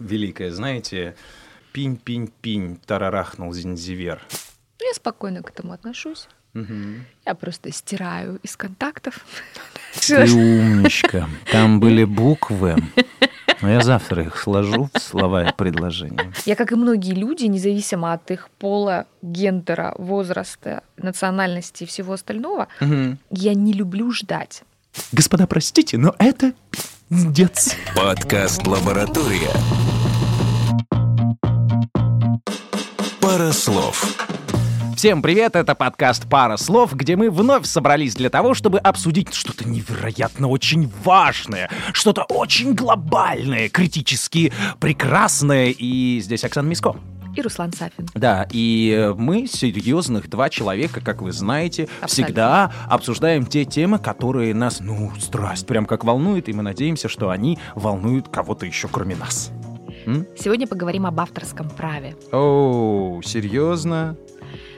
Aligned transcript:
великое, 0.00 0.50
знаете, 0.52 1.16
пинь-пинь-пинь, 1.72 2.78
тарарахнул 2.86 3.52
Зинзивер. 3.52 4.20
Я 4.80 4.94
спокойно 4.94 5.42
к 5.42 5.50
этому 5.50 5.72
отношусь. 5.72 6.28
Угу. 6.54 6.74
Я 7.26 7.34
просто 7.34 7.70
стираю 7.70 8.38
из 8.42 8.56
контактов. 8.56 9.24
Ты 10.06 10.22
умничка. 10.32 11.28
Там 11.52 11.80
были 11.80 12.04
буквы. 12.04 12.76
Но 13.62 13.70
я 13.70 13.80
завтра 13.80 14.22
их 14.24 14.36
сложу 14.38 14.88
в 14.92 14.98
слова 14.98 15.48
и 15.48 15.54
предложения. 15.54 16.32
Я, 16.44 16.56
как 16.56 16.72
и 16.72 16.74
многие 16.76 17.14
люди, 17.14 17.44
независимо 17.46 18.12
от 18.12 18.30
их 18.30 18.50
пола, 18.58 19.06
гендера, 19.22 19.94
возраста, 19.98 20.82
национальности 20.96 21.84
и 21.84 21.86
всего 21.86 22.12
остального, 22.14 22.68
Мгм. 22.80 23.18
я 23.30 23.54
не 23.54 23.72
люблю 23.72 24.10
ждать. 24.12 24.62
Господа, 25.12 25.46
простите, 25.46 25.98
но 25.98 26.14
это 26.18 26.52
пиздец. 27.08 27.74
Подкаст 27.94 28.66
«Лаборатория». 28.66 29.50
Пара 33.20 33.52
слов. 33.52 34.04
Всем 34.96 35.20
привет, 35.20 35.56
это 35.56 35.74
подкаст 35.74 36.28
«Пара 36.28 36.56
слов», 36.56 36.94
где 36.94 37.16
мы 37.16 37.30
вновь 37.30 37.66
собрались 37.66 38.14
для 38.14 38.30
того, 38.30 38.54
чтобы 38.54 38.78
обсудить 38.78 39.34
что-то 39.34 39.68
невероятно 39.68 40.48
очень 40.48 40.90
важное, 41.04 41.70
что-то 41.92 42.22
очень 42.24 42.74
глобальное, 42.74 43.68
критически 43.68 44.52
прекрасное. 44.80 45.66
И 45.66 46.20
здесь 46.20 46.44
Оксана 46.44 46.66
Миско. 46.68 46.96
И 47.36 47.42
Руслан 47.42 47.70
Сафин. 47.72 48.08
Да, 48.14 48.48
и 48.50 48.94
э, 48.96 49.12
мы, 49.14 49.46
серьезных 49.46 50.30
два 50.30 50.48
человека, 50.48 51.02
как 51.02 51.20
вы 51.20 51.32
знаете, 51.32 51.82
Абсолютно. 52.00 52.08
всегда 52.08 52.72
обсуждаем 52.88 53.44
те 53.44 53.66
темы, 53.66 53.98
которые 53.98 54.54
нас, 54.54 54.80
ну, 54.80 55.12
страсть, 55.18 55.66
прям 55.66 55.84
как 55.84 56.04
волнует, 56.04 56.48
и 56.48 56.54
мы 56.54 56.62
надеемся, 56.62 57.08
что 57.10 57.28
они 57.28 57.58
волнуют 57.74 58.28
кого-то 58.28 58.64
еще, 58.64 58.88
кроме 58.88 59.16
нас. 59.16 59.50
Сегодня 60.38 60.66
поговорим 60.66 61.04
об 61.04 61.20
авторском 61.20 61.68
праве. 61.68 62.16
Оу, 62.32 63.20
серьезно? 63.22 64.16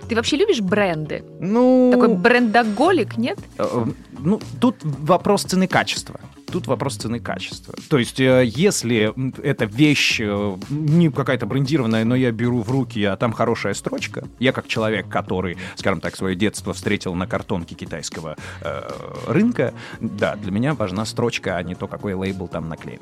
Ты 0.08 0.16
вообще 0.16 0.36
любишь 0.36 0.60
бренды? 0.60 1.22
Ну... 1.38 1.90
Такой 1.92 2.16
брендоголик, 2.16 3.18
нет? 3.18 3.38
Э, 3.58 3.84
Ну, 4.18 4.40
тут 4.60 4.76
вопрос 4.82 5.44
цены 5.44 5.68
качества. 5.68 6.18
Тут 6.50 6.66
вопрос 6.66 6.96
цены 6.96 7.20
качества. 7.20 7.74
То 7.90 7.98
есть, 7.98 8.20
э, 8.20 8.44
если 8.46 9.12
эта 9.42 9.66
вещь 9.66 10.18
э, 10.20 10.56
не 10.70 11.10
какая-то 11.10 11.46
брендированная, 11.46 12.04
но 12.04 12.14
я 12.14 12.32
беру 12.32 12.62
в 12.62 12.70
руки, 12.70 13.04
а 13.04 13.16
там 13.16 13.32
хорошая 13.32 13.74
строчка, 13.74 14.26
я 14.38 14.52
как 14.52 14.66
человек, 14.66 15.08
который, 15.08 15.58
скажем 15.76 16.00
так, 16.00 16.16
свое 16.16 16.34
детство 16.34 16.72
встретил 16.72 17.14
на 17.14 17.26
картонке 17.26 17.74
китайского 17.74 18.36
э, 18.62 18.90
рынка, 19.26 19.74
да, 20.00 20.36
для 20.36 20.50
меня 20.50 20.74
важна 20.74 21.04
строчка, 21.04 21.56
а 21.56 21.62
не 21.62 21.74
то, 21.74 21.86
какой 21.86 22.14
лейбл 22.14 22.48
там 22.48 22.68
наклеен. 22.68 23.00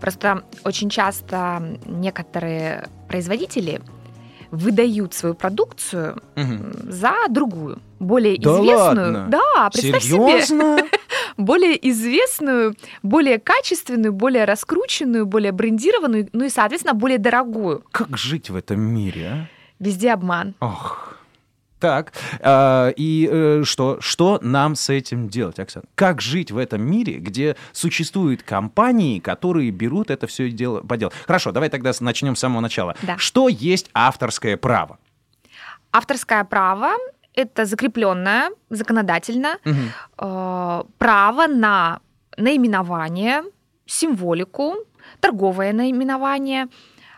Просто 0.00 0.44
очень 0.64 0.90
часто 0.90 1.78
некоторые 1.86 2.88
производители 3.08 3.80
выдают 4.50 5.14
свою 5.14 5.34
продукцию 5.34 6.22
м, 6.36 6.72
за 6.90 7.12
другую, 7.28 7.78
более 7.98 8.38
Да 8.38 8.52
известную. 8.52 9.12
ладно? 9.12 9.26
Да, 9.30 9.70
представь 9.72 10.02
себе, 10.02 10.42
Серьезно? 10.42 10.78
более 11.36 11.88
известную, 11.90 12.74
более 13.02 13.38
качественную, 13.38 14.12
более 14.12 14.44
раскрученную, 14.44 15.26
более 15.26 15.52
брендированную, 15.52 16.28
ну 16.32 16.44
и, 16.44 16.48
соответственно, 16.48 16.94
более 16.94 17.18
дорогую. 17.18 17.84
Как 17.92 18.16
жить 18.16 18.50
в 18.50 18.56
этом 18.56 18.80
мире, 18.80 19.26
а? 19.32 19.46
Везде 19.78 20.12
обман. 20.12 20.54
Ох. 20.60 21.17
Так, 21.78 22.12
а, 22.40 22.88
и 22.96 23.28
э, 23.30 23.62
что, 23.64 24.00
что 24.00 24.38
нам 24.42 24.74
с 24.74 24.90
этим 24.90 25.28
делать, 25.28 25.58
Оксана? 25.60 25.84
Как 25.94 26.20
жить 26.20 26.50
в 26.50 26.58
этом 26.58 26.82
мире, 26.82 27.18
где 27.18 27.56
существуют 27.72 28.42
компании, 28.42 29.20
которые 29.20 29.70
берут 29.70 30.10
это 30.10 30.26
все 30.26 30.50
дело 30.50 30.80
по 30.80 30.96
делу? 30.96 31.12
Хорошо, 31.26 31.52
давай 31.52 31.68
тогда 31.68 31.92
начнем 32.00 32.34
с 32.34 32.40
самого 32.40 32.60
начала. 32.60 32.96
Да. 33.02 33.16
Что 33.18 33.48
есть 33.48 33.90
авторское 33.94 34.56
право? 34.56 34.98
Авторское 35.92 36.44
право– 36.44 36.90
это 37.34 37.64
закрепленное 37.64 38.50
законодательно 38.70 39.58
э, 39.64 40.82
право 40.98 41.46
на 41.46 42.00
наименование, 42.36 43.42
символику, 43.86 44.74
торговое 45.20 45.72
наименование, 45.72 46.66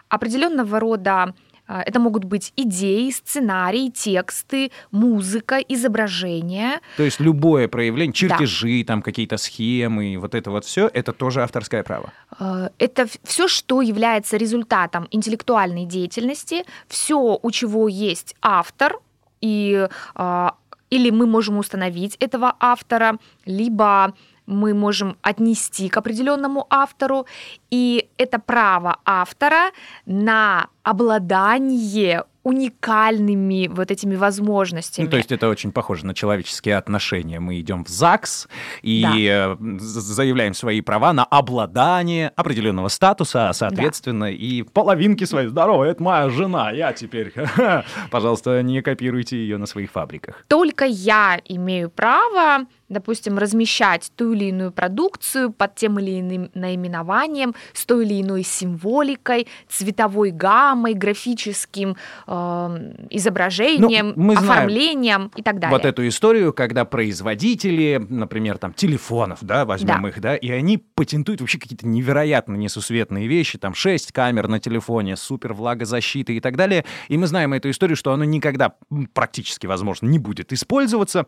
определенного 0.09 0.81
рода 0.81 1.35
э, 1.35 1.50
это 1.79 2.01
могут 2.01 2.25
быть 2.25 2.53
идеи, 2.57 3.11
сценарии, 3.11 3.91
тексты, 3.91 4.71
музыка, 4.91 5.59
изображения. 5.59 6.81
То 6.97 7.03
есть 7.03 7.21
любое 7.21 7.69
проявление, 7.69 8.13
чертежи, 8.13 8.85
там 8.85 9.03
какие-то 9.03 9.37
схемы, 9.37 10.17
вот 10.19 10.35
это 10.35 10.51
вот 10.51 10.65
все, 10.65 10.91
это 10.93 11.13
тоже 11.13 11.43
авторское 11.43 11.83
право. 11.83 12.13
Э, 12.39 12.69
Это 12.79 13.07
все, 13.25 13.49
что 13.49 13.83
является 13.83 14.37
результатом 14.37 15.07
интеллектуальной 15.11 15.85
деятельности, 15.87 16.65
все, 16.89 17.39
у 17.41 17.51
чего 17.51 17.89
есть 17.89 18.35
автор, 18.43 18.99
и 19.41 19.89
э, 20.17 20.49
или 20.91 21.11
мы 21.11 21.27
можем 21.27 21.59
установить 21.59 22.17
этого 22.17 22.57
автора, 22.59 23.19
либо 23.47 24.15
мы 24.51 24.75
можем 24.75 25.17
отнести 25.23 25.89
к 25.89 25.97
определенному 25.97 26.67
автору, 26.71 27.27
и 27.71 28.09
это 28.19 28.39
право 28.39 28.99
автора 29.05 29.71
на 30.07 30.67
обладание 30.83 32.25
уникальными 32.43 33.69
вот 33.69 33.91
этими 33.91 34.17
возможностями. 34.17 35.05
Ну, 35.05 35.11
то 35.11 35.19
есть 35.19 35.31
это 35.31 35.47
очень 35.49 35.73
похоже 35.73 36.07
на 36.07 36.15
человеческие 36.15 36.79
отношения. 36.79 37.39
Мы 37.39 37.61
идем 37.61 37.85
в 37.85 37.89
ЗАГС 37.89 38.49
и 38.81 39.05
э, 39.31 39.57
з- 39.61 40.01
заявляем 40.01 40.55
свои 40.55 40.81
права 40.81 41.13
на 41.13 41.25
обладание 41.25 42.33
определенного 42.37 42.89
статуса, 42.89 43.51
а, 43.51 43.53
соответственно, 43.53 44.33
и 44.33 44.63
половинки 44.63 45.25
своей. 45.25 45.49
Здорово, 45.49 45.85
это 45.85 46.03
моя 46.03 46.31
жена, 46.31 46.71
я 46.71 46.95
теперь. 46.95 47.33
Пожалуйста, 48.11 48.63
не 48.63 48.81
копируйте 48.81 49.37
ее 49.37 49.59
на 49.59 49.67
своих 49.67 49.91
фабриках. 49.91 50.45
только 50.49 50.87
я 50.87 51.39
имею 51.45 51.91
право, 51.91 52.65
допустим, 52.91 53.39
размещать 53.39 54.13
ту 54.17 54.33
или 54.33 54.47
иную 54.47 54.73
продукцию 54.73 55.53
под 55.53 55.77
тем 55.77 55.99
или 55.99 56.21
иным 56.21 56.51
наименованием, 56.55 57.55
с 57.73 57.87
той 57.87 58.05
или 58.05 58.21
иной 58.21 58.43
символикой, 58.43 59.47
цветовой 59.69 60.33
гаммой, 60.33 60.95
графическим 60.95 61.97
эм, 62.27 62.95
изображением, 63.09 64.13
Ну, 64.17 64.23
мы 64.23 64.35
оформлением 64.35 65.31
и 65.37 65.43
так 65.43 65.59
далее. 65.59 65.77
Вот 65.77 65.87
эту 65.87 66.07
историю, 66.07 66.53
когда 66.53 66.85
производители, 66.85 68.05
например, 68.09 68.59
там, 68.59 68.75
телефонов, 68.75 69.39
да, 69.43 69.65
возьмем 69.65 70.03
Да. 70.03 70.09
их, 70.09 70.21
да, 70.21 70.37
и 70.37 70.51
они 70.51 70.79
патентуют 70.79 71.41
вообще 71.41 71.59
какие-то 71.59 71.87
невероятно 71.87 72.57
несусветные 72.57 73.29
вещи, 73.29 73.57
там, 73.57 73.75
6 73.75 74.13
камер 74.13 74.49
на 74.49 74.59
телефоне, 74.59 75.17
супер 75.17 75.53
влагозащиты 75.55 76.37
и 76.37 76.41
так 76.41 76.57
далее, 76.57 76.85
и 77.09 77.17
мы 77.17 77.29
знаем 77.29 77.53
эту 77.53 77.71
историю, 77.71 77.97
что 77.97 78.13
оно 78.13 78.25
никогда 78.25 78.75
практически, 79.15 79.67
возможно, 79.67 80.07
не 80.07 80.19
будет 80.19 80.53
использоваться, 80.53 81.27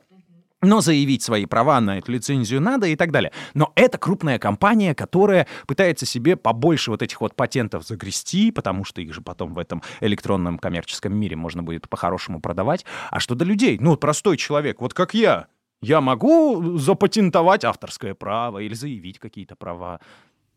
но 0.62 0.80
заявить 0.80 1.22
свои 1.22 1.44
права 1.44 1.80
на 1.80 1.98
эту 1.98 2.12
лицензию 2.12 2.60
надо 2.60 2.86
и 2.86 2.96
так 2.96 3.10
далее. 3.10 3.32
Но 3.54 3.72
это 3.74 3.98
крупная 3.98 4.38
компания, 4.38 4.94
которая 4.94 5.46
пытается 5.66 6.06
себе 6.06 6.36
побольше 6.36 6.90
вот 6.90 7.02
этих 7.02 7.20
вот 7.20 7.34
патентов 7.34 7.84
загрести, 7.84 8.52
потому 8.52 8.84
что 8.84 9.00
их 9.00 9.12
же 9.12 9.20
потом 9.20 9.52
в 9.54 9.58
этом 9.58 9.82
электронном 10.00 10.58
коммерческом 10.58 11.14
мире 11.14 11.36
можно 11.36 11.62
будет 11.62 11.88
по-хорошему 11.88 12.40
продавать. 12.40 12.84
А 13.10 13.20
что 13.20 13.34
до 13.34 13.44
людей? 13.44 13.76
Ну, 13.80 13.96
простой 13.96 14.36
человек, 14.36 14.80
вот 14.80 14.94
как 14.94 15.14
я. 15.14 15.48
Я 15.80 16.00
могу 16.00 16.78
запатентовать 16.78 17.64
авторское 17.64 18.14
право 18.14 18.58
или 18.58 18.74
заявить 18.74 19.18
какие-то 19.18 19.56
права. 19.56 19.98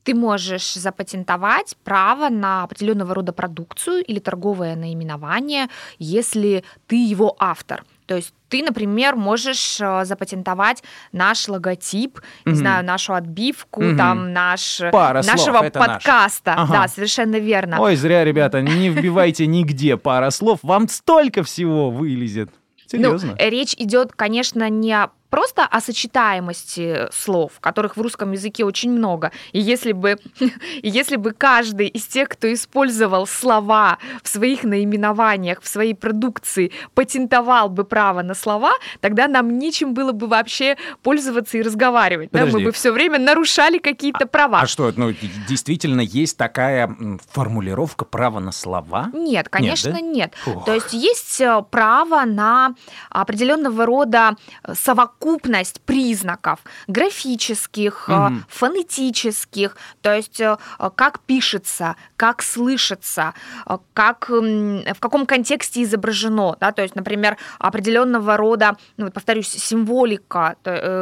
Ты 0.04 0.14
можешь 0.14 0.76
запатентовать 0.76 1.76
право 1.84 2.30
на 2.30 2.64
определенного 2.64 3.16
рода 3.16 3.34
продукцию 3.34 4.06
или 4.06 4.20
торговое 4.20 4.76
наименование, 4.76 5.68
если 5.98 6.64
ты 6.86 6.96
его 6.96 7.36
автор. 7.40 7.84
То 8.06 8.16
есть 8.16 8.34
ты, 8.50 8.62
например, 8.64 9.16
можешь 9.16 9.80
э, 9.82 10.06
запатентовать 10.06 10.84
наш 11.12 11.48
логотип, 11.48 12.20
не 12.46 12.52
Мгм. 12.52 12.60
знаю, 12.60 12.86
нашу 12.86 13.14
отбивку, 13.16 13.82
Мгм. 13.82 13.98
там 13.98 14.34
наш 14.34 14.82
Пара 14.92 15.22
слов, 15.24 15.36
нашего 15.36 15.62
наш. 15.62 15.72
подкаста. 15.74 16.54
Ага. 16.56 16.74
Да, 16.74 16.88
совершенно 16.88 17.38
верно. 17.38 17.80
Ой, 17.82 17.96
зря, 17.96 18.24
ребята, 18.24 18.62
не 18.62 18.90
вбивайте 18.90 19.48
нигде 19.48 19.98
пара 19.98 20.30
слов, 20.30 20.60
вам 20.64 20.88
столько 20.88 21.44
всего 21.44 21.90
вылезет. 21.90 22.50
Серьезно. 22.88 23.30
Ну, 23.32 23.36
э, 23.40 23.50
речь 23.50 23.74
идет, 23.78 24.12
конечно, 24.16 24.70
не 24.70 24.94
о- 24.94 25.10
просто 25.36 25.66
о 25.66 25.82
сочетаемости 25.82 27.10
слов, 27.12 27.60
которых 27.60 27.98
в 27.98 28.02
русском 28.02 28.32
языке 28.32 28.64
очень 28.64 28.90
много. 28.90 29.34
И 29.52 29.60
если 29.60 29.92
бы, 29.92 30.16
и 30.40 30.90
если 30.90 31.18
бы 31.18 31.34
каждый 31.34 31.88
из 31.88 32.08
тех, 32.08 32.30
кто 32.30 32.54
использовал 32.54 33.28
слова 33.28 33.98
в 34.24 34.30
своих 34.30 34.64
наименованиях, 34.64 35.62
в 35.62 35.68
своей 35.68 35.94
продукции, 35.94 36.72
патентовал 36.94 37.68
бы 37.68 37.84
право 37.84 38.22
на 38.22 38.34
слова, 38.34 38.72
тогда 39.02 39.28
нам 39.28 39.60
нечем 39.60 39.94
было 39.94 40.14
бы 40.14 40.28
вообще 40.28 40.78
пользоваться 41.04 41.58
и 41.58 41.62
разговаривать. 41.62 42.30
да? 42.32 42.46
Мы 42.46 42.64
бы 42.64 42.72
все 42.72 42.94
время 42.94 43.20
нарушали 43.20 43.80
какие-то 43.80 44.28
права. 44.28 44.62
А 44.62 44.68
что, 44.68 44.94
ну, 44.96 45.14
действительно 45.50 46.00
есть 46.00 46.38
такая 46.38 46.90
формулировка 47.34 48.06
права 48.06 48.40
на 48.40 48.54
слова? 48.54 49.10
Нет, 49.12 49.50
конечно, 49.50 49.92
да? 49.92 50.00
нет. 50.00 50.34
То 50.66 50.74
есть 50.74 50.94
есть 50.94 51.42
э, 51.42 51.62
право 51.70 52.24
на 52.24 52.76
определенного 53.10 53.86
рода 53.86 54.38
э, 54.64 54.74
совокупность 54.76 55.25
совокупность 55.26 55.82
признаков 55.82 56.60
графических, 56.88 58.08
Мгм. 58.08 58.46
фонетических, 58.48 59.76
то 60.02 60.16
есть 60.16 60.40
э, 60.40 60.58
как 60.96 61.20
пишется, 61.20 61.96
как 62.16 62.44
слышится, 62.44 63.34
э, 63.66 63.78
как 63.94 64.30
в 64.30 65.00
каком 65.00 65.26
контексте 65.26 65.84
изображено, 65.84 66.56
да, 66.60 66.72
то 66.72 66.82
есть, 66.84 66.96
например, 66.96 67.38
определенного 67.60 68.38
рода, 68.38 68.78
ну, 68.98 69.10
повторюсь, 69.12 69.48
символика, 69.50 70.56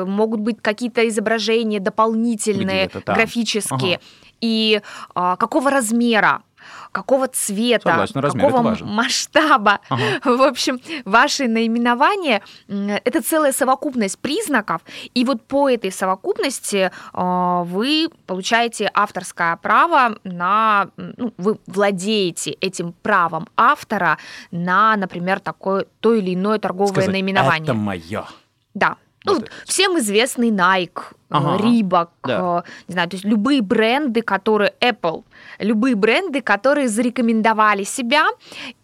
могут 0.05 0.39
быть 0.39 0.61
какие-то 0.61 1.07
изображения 1.07 1.79
дополнительные, 1.79 2.89
графические, 3.05 3.99
и 4.41 4.81
а, 5.15 5.35
какого 5.37 5.71
размера, 5.71 6.41
какого 6.91 7.27
цвета, 7.27 7.89
Согласен, 7.89 8.19
размер 8.19 8.45
какого 8.51 8.75
масштаба. 8.85 9.79
Ага. 9.89 10.03
В 10.37 10.41
общем, 10.41 10.79
ваше 11.05 11.47
наименование 11.47 12.41
м, 12.67 12.89
это 13.03 13.21
целая 13.21 13.51
совокупность 13.51 14.19
признаков, 14.19 14.81
и 15.13 15.25
вот 15.25 15.41
по 15.47 15.69
этой 15.69 15.91
совокупности 15.91 16.91
а, 17.13 17.63
вы 17.63 18.09
получаете 18.27 18.89
авторское 18.93 19.55
право 19.57 20.17
на, 20.23 20.89
ну, 20.97 21.33
вы 21.37 21.57
владеете 21.67 22.51
этим 22.61 22.93
правом 23.01 23.47
автора 23.57 24.17
на, 24.51 24.95
например, 24.95 25.39
такое 25.39 25.85
то 25.99 26.13
или 26.13 26.33
иное 26.33 26.59
торговое 26.59 26.93
Сказать, 26.93 27.11
наименование. 27.11 27.63
Это 27.63 27.73
мое. 27.73 28.25
Да. 28.73 28.97
Ну, 29.25 29.35
Вот 29.35 29.49
всем 29.65 29.97
известный 29.99 30.49
Nike, 30.49 31.01
Ага. 31.29 31.63
Рибок, 31.63 32.09
Да. 32.23 32.63
не 32.87 32.93
знаю, 32.93 33.09
то 33.09 33.15
есть 33.15 33.25
любые 33.25 33.61
бренды, 33.61 34.21
которые 34.21 34.73
Apple, 34.81 35.23
любые 35.59 35.95
бренды, 35.95 36.41
которые 36.41 36.87
зарекомендовали 36.87 37.83
себя, 37.83 38.25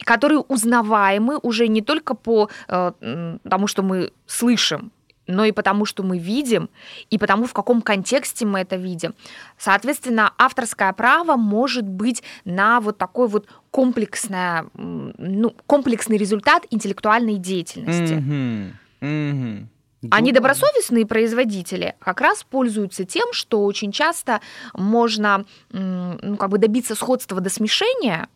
которые 0.03 0.39
узнаваемы 0.39 1.39
уже 1.41 1.67
не 1.67 1.81
только 1.81 2.15
по 2.15 2.49
э, 2.67 3.37
тому, 3.49 3.67
что 3.67 3.83
мы 3.83 4.11
слышим, 4.25 4.91
но 5.29 5.45
и 5.45 5.51
потому, 5.51 5.85
что 5.85 6.03
мы 6.03 6.17
видим, 6.17 6.69
и 7.11 7.17
потому, 7.17 7.45
в 7.45 7.53
каком 7.53 7.81
контексте 7.81 8.45
мы 8.45 8.59
это 8.59 8.75
видим. 8.75 9.13
Соответственно, 9.57 10.33
авторское 10.37 10.91
право 10.93 11.35
может 11.37 11.87
быть 11.87 12.23
на 12.45 12.79
вот 12.79 12.97
такой 12.97 13.27
вот 13.27 13.47
комплексное, 13.69 14.65
ну, 14.73 15.53
комплексный 15.67 16.17
результат 16.17 16.65
интеллектуальной 16.71 17.35
деятельности. 17.35 18.15
Мгм. 18.15 18.73
Мгм. 19.01 19.69
А 20.11 20.19
Ну, 20.19 20.25
недобросовестные 20.27 21.05
производители 21.05 21.95
как 21.99 22.21
раз 22.21 22.43
пользуются 22.43 23.03
тем, 23.03 23.33
что 23.33 23.63
очень 23.65 23.91
часто 23.91 24.39
можно 24.73 25.45
ну, 25.71 26.37
как 26.37 26.49
бы 26.49 26.57
добиться 26.57 26.95
сходства 26.95 27.41
до 27.41 27.49
смешения. 27.49 28.29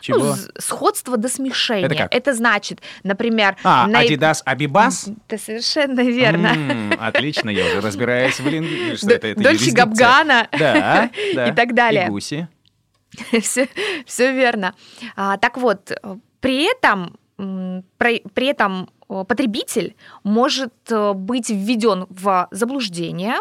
Чего? 0.00 0.18
Ну, 0.18 0.34
сходство 0.58 1.16
до 1.16 1.28
смешения. 1.28 1.86
Это 1.86 2.20
как? 2.20 2.34
значит, 2.34 2.80
например... 3.04 3.56
А, 3.64 3.86
на- 3.86 4.04
Adidas 4.04 4.42
Abibas? 4.44 5.14
Это 5.28 5.42
совершенно 5.42 6.00
верно. 6.00 6.48
М, 6.48 6.92
Отлично, 6.98 7.48
я 7.50 7.64
уже 7.66 7.80
разбираюсь 7.80 8.38
в 8.38 8.46
лингвистике. 8.48 8.96
Что 8.96 9.10
это? 9.14 9.26
это 9.28 9.42
Дольче. 9.42 9.70
Габгана 9.72 10.48
Да, 10.52 11.10
да. 11.34 11.48
и 11.48 11.54
так 11.54 11.74
далее. 11.74 12.06
И 12.06 12.10
гуси. 12.10 12.48
все, 13.40 13.68
все 14.04 14.32
верно. 14.32 14.74
А, 15.16 15.36
так 15.38 15.56
вот, 15.56 15.90
э, 15.90 15.96
при 16.40 16.64
этом, 16.70 17.16
при, 17.36 18.22
при 18.34 18.46
этом 18.48 18.90
потребитель 19.08 19.94
может 20.22 20.72
э, 20.90 21.12
быть 21.14 21.50
введен 21.50 22.06
в 22.10 22.48
заблуждение, 22.50 23.36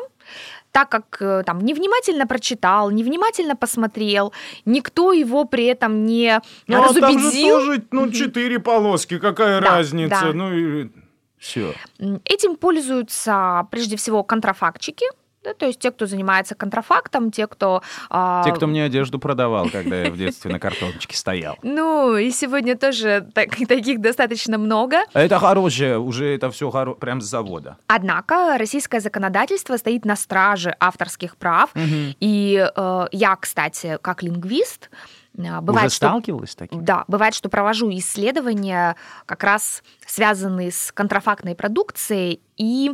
так 0.71 0.89
как 0.89 1.17
э, 1.21 1.43
там 1.45 1.59
невнимательно 1.61 2.25
прочитал, 2.27 2.91
невнимательно 2.91 3.55
посмотрел, 3.55 4.31
никто 4.65 5.11
его 5.13 5.45
при 5.45 5.65
этом 5.65 6.05
не 6.05 6.41
Ну, 6.67 6.81
а 6.83 6.93
там 6.93 6.93
же 6.93 7.01
разубедил. 7.01 7.57
тоже, 7.59 7.83
ну, 7.91 8.11
четыре 8.11 8.59
полоски, 8.59 9.19
какая 9.19 9.59
Да, 9.61 9.71
разница? 9.77 10.21
да. 10.21 10.33
Ну, 10.33 10.53
и 10.53 10.89
все. 11.37 11.73
Этим 12.25 12.55
пользуются 12.55 13.67
прежде 13.71 13.95
всего 13.97 14.23
контрафактчики, 14.23 15.05
да, 15.47 15.53
то 15.53 15.65
есть 15.65 15.79
те, 15.79 15.91
кто 15.91 16.05
занимается 16.05 16.55
контрафактом, 16.55 17.31
те, 17.31 17.47
кто... 17.47 17.81
а, 18.09 18.43
Те, 18.43 18.51
кто 18.51 18.67
мне 18.67 18.83
одежду 18.83 19.17
продавал, 19.19 19.69
когда 19.69 19.95
я 20.03 20.11
в 20.11 20.17
детстве 20.17 20.51
на 20.51 20.59
картоночке 20.59 21.15
стоял. 21.15 21.57
Ну, 21.63 22.15
и 22.17 22.31
сегодня 22.31 22.75
тоже 22.77 23.27
так- 23.33 23.55
таких 23.67 24.01
достаточно 24.01 24.57
много. 24.57 24.97
Это 25.13 25.39
хорошее, 25.39 25.99
уже 25.99 26.35
это 26.35 26.51
все 26.51 26.69
прям 26.99 27.21
с 27.21 27.25
завода. 27.25 27.77
Однако 27.87 28.57
российское 28.57 28.99
законодательство 28.99 29.77
стоит 29.77 30.03
на 30.05 30.15
страже 30.15 30.75
авторских 30.79 31.37
прав. 31.37 31.69
И 31.75 32.69
э, 32.75 33.05
я, 33.11 33.35
кстати, 33.35 33.97
как 34.01 34.23
лингвист, 34.23 34.89
э, 35.37 35.61
бывает, 35.61 35.87
Уже 35.87 35.95
что 35.95 36.07
сталкивалась 36.07 36.51
с 36.51 36.55
таким? 36.55 36.83
да, 36.83 37.05
бывает, 37.07 37.33
что 37.35 37.47
провожу 37.49 37.89
исследования, 37.91 38.95
как 39.25 39.43
раз 39.43 39.83
связанные 40.05 40.71
с 40.71 40.91
контрафактной 40.91 41.55
продукцией 41.55 42.41
и 42.57 42.91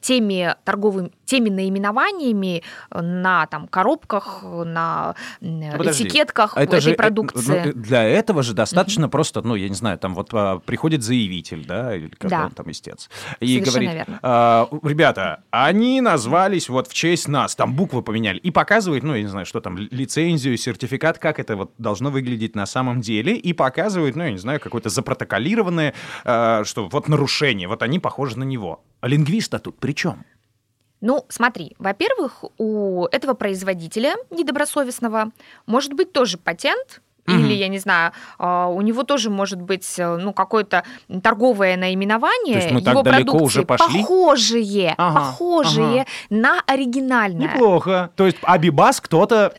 теми 0.00 0.54
торговыми, 0.64 1.10
теми 1.24 1.48
наименованиями 1.48 2.62
на 2.90 3.46
там, 3.46 3.68
коробках, 3.68 4.42
на 4.42 5.14
Ну, 5.40 5.72
подожди. 5.76 6.04
этикетках 6.08 6.56
А 6.56 6.62
это 6.62 6.76
этой 6.76 6.82
же, 6.82 6.90
э, 6.92 6.94
продукции. 6.94 7.48
ну, 7.48 7.54
э, 7.70 7.72
для 7.72 8.02
этого 8.02 8.42
же 8.42 8.54
достаточно 8.54 9.08
просто, 9.08 9.42
ну, 9.42 9.54
я 9.54 9.68
не 9.68 9.74
знаю, 9.74 9.98
там 9.98 10.14
вот 10.14 10.30
а, 10.32 10.58
приходит 10.58 11.02
заявитель, 11.02 11.64
да, 11.66 11.94
или 11.96 12.08
как 12.08 12.30
Да. 12.30 12.44
он 12.46 12.50
там 12.50 12.70
истец, 12.70 13.08
и 13.40 13.58
Совершенно 13.58 13.84
говорит, 13.86 14.06
верно. 14.06 14.18
«А, 14.22 14.68
ребята, 14.82 15.42
они 15.50 16.00
назвались 16.00 16.68
вот 16.68 16.88
в 16.88 16.94
честь 16.94 17.28
нас, 17.28 17.54
там 17.54 17.74
буквы 17.74 18.02
поменяли, 18.02 18.38
и 18.38 18.50
показывает, 18.50 19.02
ну, 19.02 19.14
я 19.14 19.22
не 19.22 19.28
знаю, 19.28 19.46
что 19.46 19.60
там, 19.60 19.76
ли- 19.78 19.88
лицензию, 19.90 20.56
сертификат, 20.56 21.18
как 21.18 21.38
это 21.38 21.56
вот 21.56 21.72
должно 21.78 22.10
выглядеть 22.10 22.54
на 22.56 22.66
самом 22.66 23.00
деле, 23.00 23.36
и 23.36 23.52
показывает, 23.52 24.16
ну, 24.16 24.24
я 24.24 24.30
не 24.32 24.38
знаю, 24.38 24.60
какое-то 24.60 24.88
запротоколированное, 24.88 25.94
а, 26.24 26.64
что 26.64 26.88
вот 26.88 27.08
нарушение, 27.08 27.68
вот 27.68 27.82
они 27.82 27.98
похожи 27.98 28.38
на 28.38 28.44
него. 28.44 28.82
А 29.04 29.06
лингвиста 29.06 29.58
тут 29.58 29.78
при 29.78 29.92
чем? 29.92 30.24
Ну, 31.02 31.26
смотри, 31.28 31.76
во-первых, 31.78 32.42
у 32.56 33.04
этого 33.12 33.34
производителя 33.34 34.14
недобросовестного 34.30 35.30
может 35.66 35.92
быть 35.92 36.12
тоже 36.12 36.38
патент, 36.38 37.02
Мгм. 37.26 37.40
или, 37.44 37.52
я 37.52 37.68
не 37.68 37.78
знаю, 37.78 38.12
а, 38.38 38.68
у 38.68 38.80
него 38.80 39.02
тоже 39.02 39.28
может 39.30 39.60
быть 39.60 39.98
э, 39.98 40.16
ну, 40.16 40.32
какое-то 40.32 40.84
торговое 41.22 41.76
наименование 41.76 42.54
То 42.54 42.60
есть 42.60 42.72
мы 42.72 42.82
так 42.82 42.92
его 42.94 43.02
далеко 43.02 43.38
уже 43.38 43.62
пошли? 43.64 44.00
похожие, 44.00 44.94
Ага, 44.96 45.20
похожие 45.20 46.02
ага. 46.02 46.06
на 46.30 46.60
оригинальное. 46.66 47.48
Неплохо. 47.48 48.10
То 48.16 48.26
есть 48.26 48.38
Абибас 48.42 49.00
кто-то... 49.02 49.54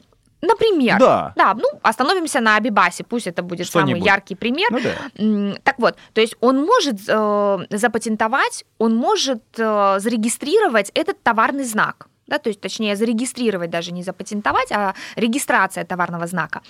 Например, 0.46 1.00
Да. 1.00 1.54
ну, 1.56 1.68
остановимся 1.82 2.40
на 2.42 2.56
Абибасе, 2.58 3.04
пусть 3.04 3.28
это 3.28 3.42
будет 3.44 3.68
самый 3.68 4.00
яркий 4.00 4.36
пример. 4.36 4.70
Ну 4.72 4.80
да. 4.80 5.58
Так 5.64 5.80
вот, 5.80 5.98
то 6.14 6.22
есть 6.22 6.36
он 6.42 6.66
может 6.66 6.96
э, 7.08 7.58
запатентовать, 7.70 8.66
он 8.78 8.96
может 8.96 9.42
э, 9.58 10.00
зарегистрировать 10.00 10.92
этот 10.94 11.22
товарный 11.24 11.64
знак. 11.64 12.08
Да, 12.28 12.38
то 12.40 12.50
есть, 12.50 12.60
точнее, 12.62 12.96
зарегистрировать 12.96 13.70
даже 13.70 13.92
не 13.92 14.04
запатентовать, 14.04 14.72
а 14.72 14.94
регистрация 15.16 15.86
товарного 15.86 16.26
знака. 16.28 16.62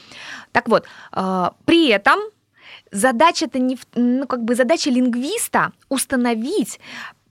Так 0.52 0.68
вот, 0.68 0.86
э, 1.14 1.50
при 1.66 1.90
этом 1.90 2.20
задача-то 2.92 3.60
не, 3.60 3.78
ну, 3.96 4.28
как 4.28 4.44
бы 4.44 4.56
задача 4.56 4.90
лингвиста 4.90 5.72
установить 5.90 6.80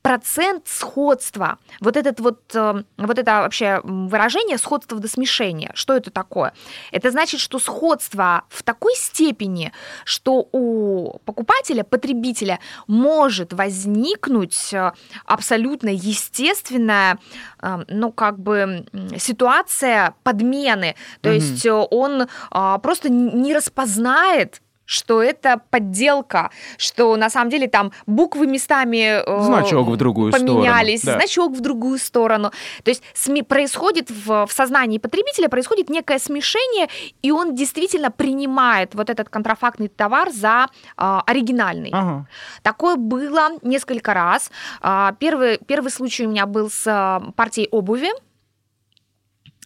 процент 0.05 0.69
сходства. 0.69 1.59
Вот, 1.81 1.97
этот 1.97 2.21
вот, 2.21 2.55
э, 2.55 2.83
вот 2.99 3.19
это 3.19 3.41
вообще 3.41 3.81
выражение 3.85 4.59
сходство 4.59 4.99
до 4.99 5.09
смешения. 5.09 5.71
Что 5.75 5.97
это 5.97 6.11
такое? 6.11 6.53
Это 6.93 7.11
значит, 7.11 7.41
что 7.41 7.59
сходство 7.59 8.43
в 8.51 8.63
такой 8.63 8.95
степени, 8.97 9.73
что 10.05 10.47
у 10.53 11.19
покупателя, 11.25 11.85
потребителя 11.85 12.61
может 12.87 13.55
возникнуть 13.55 14.75
э, 14.75 14.93
абсолютно 15.25 15.89
естественная, 15.89 17.19
э, 17.63 17.85
ну, 17.89 18.13
как 18.13 18.39
бы 18.39 18.85
ситуация 19.19 20.15
подмены. 20.23 20.97
То 21.23 21.31
Мгм. 21.31 21.39
есть 21.39 21.67
он 21.67 22.29
а, 22.51 22.77
просто 22.79 23.09
не 23.09 23.55
распознает 23.55 24.61
что 24.87 25.23
это 25.23 25.61
подделка, 25.71 26.51
что 26.77 27.17
на 27.17 27.31
самом 27.31 27.51
деле 27.51 27.69
там 27.69 27.93
буквы 28.07 28.47
местами 28.47 29.23
э, 29.25 29.43
Значок 29.43 29.89
в 29.89 29.97
другую 29.97 30.33
сторону, 30.33 30.55
поменялись, 30.55 31.03
да. 31.03 31.15
значок 31.15 31.53
в 31.53 31.61
другую 31.61 31.99
сторону. 31.99 32.51
То 32.83 32.91
есть 32.91 33.03
сме- 33.15 33.45
происходит 33.45 34.11
в, 34.11 34.47
в 34.47 34.53
сознании 34.53 34.99
потребителя 34.99 35.49
происходит 35.49 35.91
некое 35.91 36.19
смешение, 36.19 36.89
и 37.23 37.31
он 37.31 37.55
действительно 37.55 38.11
принимает 38.11 38.95
вот 38.95 39.11
этот 39.11 39.29
контрафактный 39.29 39.89
товар 39.89 40.31
за 40.31 40.69
а, 40.97 41.23
оригинальный. 41.27 41.91
Ага. 41.93 42.27
Такое 42.63 42.97
было 42.97 43.51
несколько 43.63 44.15
раз. 44.15 44.51
А, 44.81 45.13
Первый, 45.19 45.59
первый 45.67 45.91
случай 45.91 46.27
у 46.27 46.31
меня 46.31 46.47
был 46.47 46.71
с 46.71 46.85
а, 46.87 47.21
партией 47.37 47.69
обуви, 47.71 48.11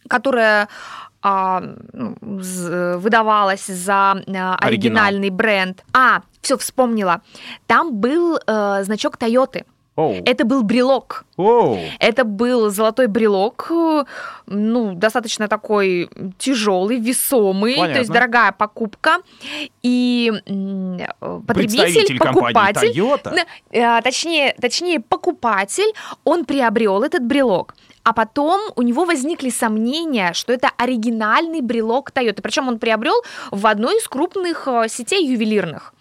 которая 0.09 0.69
выдавалась 2.21 3.67
за 3.67 4.13
а, 4.13 4.57
оригинальный 4.61 5.31
бренд. 5.31 5.85
А, 5.93 6.23
все, 6.41 6.57
вспомнила. 6.57 7.23
Там 7.67 7.95
был 7.95 8.39
э, 8.47 8.85
значок 8.85 9.17
Тойоты. 9.17 9.65
Оу. 9.99 10.15
Это 10.25 10.45
был 10.45 10.63
брелок. 10.63 11.25
Оу. 11.37 11.77
Это 11.99 12.23
был 12.23 12.71
золотой 12.71 13.09
брелок, 13.09 13.67
э, 13.71 14.05
ну, 14.47 14.95
достаточно 14.95 15.49
такой 15.49 16.09
тяжелый, 16.39 17.01
весомый, 17.01 17.75
то 17.75 17.85
есть 17.85 17.95
Понятно. 17.95 18.15
дорогая 18.15 18.53
покупка. 18.53 19.17
И 19.83 20.33
э, 20.47 21.41
потребитель, 21.45 22.17
покупатель, 22.17 22.93
Toyota. 22.97 23.45
э, 23.73 24.01
точнее, 24.03 24.55
точнее, 24.61 25.01
покупатель, 25.01 25.93
он 26.23 26.45
приобрел 26.45 27.03
этот 27.03 27.27
брелок. 27.27 27.75
А 28.09 28.15
потом 28.15 28.73
у 28.75 28.81
него 28.81 29.05
возникли 29.05 29.51
сомнения, 29.51 30.33
что 30.33 30.55
это 30.55 30.71
оригинальный 30.79 31.61
брелок 31.61 32.11
Toyota. 32.11 32.41
Причем 32.41 32.67
он 32.67 32.79
приобрел 32.79 33.23
в 33.51 33.67
одной 33.67 33.99
из 33.99 34.09
крупных 34.09 34.67
э, 34.67 34.89
сетей 34.89 35.27
ювелирных. 35.27 35.93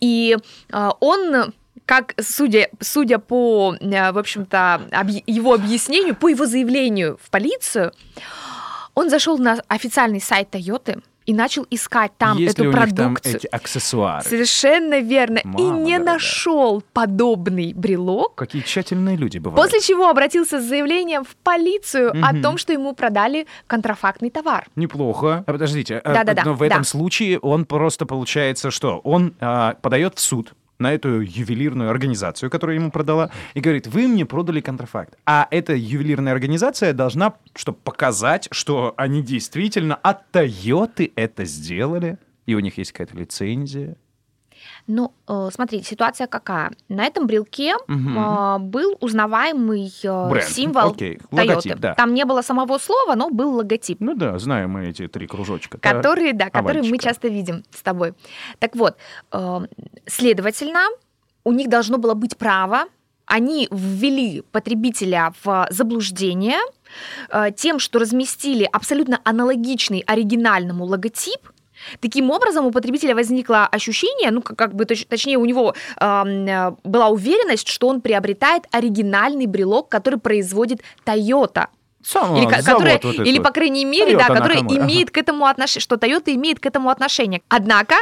И 0.00 0.36
э, 0.72 0.88
он, 0.98 1.54
как 1.86 2.14
судя, 2.20 2.68
судя 2.80 3.20
по, 3.20 3.76
э, 3.78 4.10
в 4.10 4.18
общем-то, 4.18 4.88
его 5.28 5.54
объяснению, 5.54 6.16
по 6.16 6.26
его 6.26 6.46
заявлению 6.46 7.16
в 7.22 7.30
полицию, 7.30 7.92
он 8.96 9.08
зашел 9.08 9.38
на 9.38 9.62
официальный 9.68 10.20
сайт 10.20 10.52
Toyota 10.52 11.00
и 11.30 11.34
начал 11.34 11.64
искать 11.70 12.10
там 12.18 12.36
Есть 12.38 12.54
эту 12.54 12.62
ли 12.64 12.68
у 12.68 12.72
них 12.72 12.80
там 12.80 12.96
продукцию. 12.96 13.36
эти 13.36 13.46
аксессуары? 13.46 14.24
Совершенно 14.28 15.00
верно. 15.00 15.38
и 15.38 15.46
Мама 15.46 15.78
не 15.78 15.92
дорогая. 15.98 16.14
нашел 16.14 16.82
подобный 16.92 17.72
брелок. 17.72 18.34
Какие 18.34 18.62
тщательные 18.62 19.16
люди 19.16 19.38
бывают. 19.38 19.62
После 19.70 19.80
чего 19.80 20.08
обратился 20.08 20.60
с 20.60 20.64
заявлением 20.64 21.24
в 21.24 21.36
полицию 21.36 22.10
о 22.10 22.32
Мгм. 22.32 22.42
том, 22.42 22.58
что 22.58 22.72
ему 22.72 22.94
продали 22.94 23.46
контрафактный 23.66 24.30
товар. 24.30 24.66
Неплохо. 24.76 25.44
А, 25.46 25.52
подождите, 25.52 25.98
а, 25.98 26.14
Да-да-да, 26.14 26.42
но 26.44 26.54
в 26.54 26.62
этом 26.62 26.78
да. 26.78 26.84
случае 26.84 27.38
он 27.38 27.64
просто 27.64 28.06
получается 28.06 28.70
что? 28.70 28.98
Он 29.04 29.34
а, 29.40 29.74
подает 29.80 30.16
в 30.18 30.20
суд 30.20 30.52
на 30.80 30.92
эту 30.94 31.20
ювелирную 31.20 31.90
организацию, 31.90 32.50
которая 32.50 32.76
ему 32.76 32.90
продала, 32.90 33.30
и 33.54 33.60
говорит, 33.60 33.86
вы 33.86 34.08
мне 34.08 34.26
продали 34.26 34.60
контрафакт. 34.60 35.16
А 35.26 35.46
эта 35.50 35.74
ювелирная 35.74 36.32
организация 36.32 36.92
должна, 36.92 37.34
чтобы 37.54 37.78
показать, 37.78 38.48
что 38.50 38.94
они 38.96 39.22
действительно 39.22 39.94
от 39.94 40.30
Тойоты 40.30 41.12
это 41.14 41.44
сделали, 41.44 42.18
и 42.46 42.54
у 42.54 42.60
них 42.60 42.78
есть 42.78 42.92
какая-то 42.92 43.16
лицензия. 43.16 43.96
Ну, 44.92 45.12
э, 45.28 45.50
смотри, 45.52 45.82
ситуация 45.82 46.26
какая? 46.26 46.72
На 46.88 47.04
этом 47.04 47.26
брелке 47.28 47.74
э, 47.74 48.58
был 48.58 48.96
узнаваемый 49.00 49.92
э, 50.02 50.28
Бренд. 50.28 50.48
символ 50.48 50.90
Окей, 50.90 51.18
Toyota. 51.30 51.48
логотип, 51.48 51.78
да. 51.78 51.94
Там 51.94 52.12
не 52.12 52.24
было 52.24 52.42
самого 52.42 52.78
слова, 52.78 53.14
но 53.14 53.30
был 53.30 53.54
логотип. 53.54 54.00
Ну 54.00 54.14
да, 54.14 54.36
знаем 54.38 54.70
мы 54.70 54.88
эти 54.88 55.06
три 55.06 55.28
кружочка. 55.28 55.78
Которые, 55.78 56.32
да, 56.32 56.50
которые 56.50 56.82
мы 56.82 56.98
часто 56.98 57.28
видим 57.28 57.62
с 57.70 57.82
тобой. 57.82 58.14
Так 58.58 58.74
вот, 58.74 58.96
э, 59.32 59.60
следовательно, 60.06 60.80
у 61.44 61.52
них 61.52 61.68
должно 61.68 61.98
было 61.98 62.14
быть 62.14 62.36
право, 62.36 62.86
они 63.26 63.68
ввели 63.70 64.42
потребителя 64.50 65.32
в 65.44 65.68
заблуждение 65.70 66.58
тем, 67.54 67.78
что 67.78 68.00
разместили 68.00 68.68
абсолютно 68.72 69.20
аналогичный 69.22 70.00
оригинальному 70.00 70.84
логотип. 70.84 71.38
Таким 72.00 72.30
образом, 72.30 72.66
у 72.66 72.70
потребителя 72.70 73.14
возникло 73.14 73.66
ощущение, 73.66 74.30
ну, 74.30 74.42
как, 74.42 74.56
как 74.56 74.74
бы, 74.74 74.84
точ- 74.84 75.06
точнее, 75.08 75.36
у 75.38 75.44
него 75.44 75.74
э, 76.00 76.70
была 76.84 77.08
уверенность, 77.08 77.68
что 77.68 77.88
он 77.88 78.00
приобретает 78.00 78.64
оригинальный 78.70 79.46
брелок, 79.46 79.88
который 79.88 80.18
производит 80.18 80.80
Toyota. 81.04 81.66
Сам, 82.02 82.34
Или, 82.34 82.44
завод 82.62 82.64
которая- 82.64 83.00
вот 83.02 83.26
или 83.26 83.38
по 83.38 83.50
крайней 83.50 83.84
мере, 83.84 84.12
Toyota 84.14 84.28
да, 84.28 84.44
ага. 84.44 84.58
имеет 84.78 85.10
к 85.10 85.18
этому 85.18 85.44
отношение, 85.44 85.82
что 85.82 85.96
Toyota 85.96 86.34
имеет 86.34 86.58
к 86.58 86.64
этому 86.64 86.88
отношение. 86.88 87.42
Однако 87.48 87.94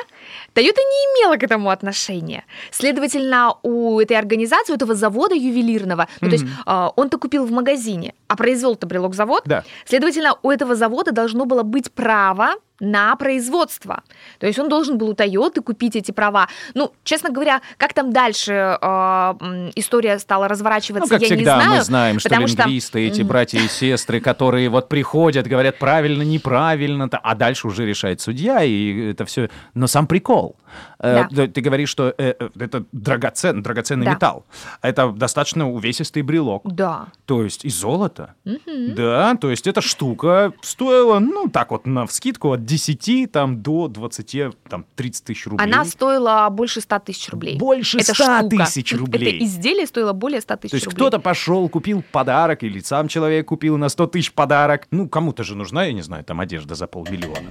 Toyota 0.55 0.77
не 0.79 1.21
имела 1.21 1.37
к 1.37 1.43
этому 1.43 1.69
отношения. 1.71 2.45
Следовательно, 2.71 3.55
у 3.65 3.99
этой 3.99 4.17
организации, 4.17 4.73
у 4.73 4.77
этого 4.77 4.95
завода 4.95 5.35
ювелирного, 5.35 6.07
ну, 6.21 6.29
то 6.29 6.35
есть 6.37 6.45
а, 6.65 6.93
он-то 6.95 7.19
купил 7.19 7.45
в 7.45 7.51
магазине, 7.51 8.15
а 8.29 8.37
произвел-то 8.37 8.87
брелок 8.87 9.15
завод, 9.17 9.43
Да. 9.47 9.65
следовательно, 9.85 10.37
у 10.43 10.51
этого 10.53 10.77
завода 10.77 11.11
должно 11.11 11.45
было 11.45 11.65
быть 11.65 11.91
право 11.91 12.51
на 12.81 13.17
производство. 13.17 14.03
То 14.39 14.47
есть 14.47 14.59
он 14.59 14.69
должен 14.69 14.99
был 14.99 15.11
у 15.11 15.13
Toyota 15.15 15.61
купить 15.63 15.97
эти 15.97 16.13
права. 16.13 16.49
Ну, 16.75 16.93
честно 17.05 17.31
говоря, 17.31 17.61
как 17.77 17.93
там 17.93 18.13
дальше 18.13 18.53
э, 18.53 19.35
история 19.75 20.19
стала 20.19 20.49
разворачиваться, 20.49 21.13
Ну, 21.13 21.19
как 21.19 21.21
я 21.23 21.27
всегда, 21.37 21.57
не 21.57 21.63
знаю. 21.63 21.79
мы 21.79 21.85
знаем, 21.85 22.19
что 22.21 22.29
потому 22.29 22.47
что- 22.49 22.63
лингвисты, 22.63 23.07
эти 23.07 23.23
братья 23.23 23.59
и 23.59 23.69
сестры, 23.69 24.21
которые 24.21 24.69
вот 24.69 24.89
приходят, 24.89 25.47
говорят 25.47 25.79
правильно, 25.79 26.23
неправильно, 26.23 27.09
а 27.11 27.35
дальше 27.35 27.67
уже 27.67 27.85
решает 27.87 28.21
судья, 28.21 28.63
и 28.63 29.11
это 29.11 29.25
все. 29.25 29.51
Но 29.75 29.87
сам 29.87 30.07
прикол. 30.07 30.57
Э, 31.01 31.25
Да. 31.31 31.47
Ты 31.49 31.61
говоришь, 31.61 31.89
что 31.89 32.15
э, 32.19 32.35
э, 32.39 32.49
это 32.59 32.85
драгоцен, 32.93 33.63
драгоценный 33.63 34.05
Да. 34.07 34.13
металл. 34.15 34.45
Это 34.83 35.11
достаточно 35.11 35.69
увесистый 35.71 36.23
брелок. 36.23 36.63
Да. 36.65 37.07
То 37.27 37.43
есть 37.43 37.65
и 37.65 37.71
золото. 37.71 38.35
Мгм. 38.45 38.95
Да, 38.95 39.35
то 39.41 39.51
есть 39.51 39.67
эта 39.67 39.81
штука 39.81 40.53
стоила, 40.63 41.19
ну, 41.19 41.49
так 41.49 41.71
вот, 41.71 41.87
на 41.87 42.07
вскидку 42.07 42.53
от 42.53 42.65
10 42.69 43.33
там, 43.33 43.63
до 43.63 43.89
20, 43.89 44.37
там, 44.69 44.85
30 44.95 45.25
тысяч 45.25 45.47
рублей. 45.47 45.65
Она 45.65 45.85
стоила 45.85 46.49
больше 46.51 46.81
100 46.81 46.99
тысяч 47.01 47.29
рублей. 47.31 47.57
Больше 47.57 47.99
Эта 47.99 48.15
100 48.15 48.25
штука. 48.25 48.67
тысяч 48.67 48.93
рублей. 48.95 49.37
Это 49.37 49.45
изделие 49.45 49.87
стоило 49.87 50.13
более 50.13 50.41
100 50.41 50.57
тысяч 50.57 50.71
То 50.71 50.77
есть 50.77 50.87
кто-то 50.87 51.19
пошел, 51.19 51.69
купил 51.69 52.05
подарок, 52.13 52.63
или 52.63 52.81
сам 52.81 53.09
человек 53.09 53.49
купил 53.49 53.77
на 53.79 53.89
100 53.89 54.07
тысяч 54.09 54.33
подарок. 54.33 54.87
Ну, 54.91 55.09
кому-то 55.09 55.43
же 55.43 55.55
нужна, 55.57 55.85
я 55.85 55.93
не 55.93 56.03
знаю, 56.03 56.25
там 56.25 56.41
одежда 56.41 56.75
за 56.75 56.87
полмиллиона. 56.87 57.49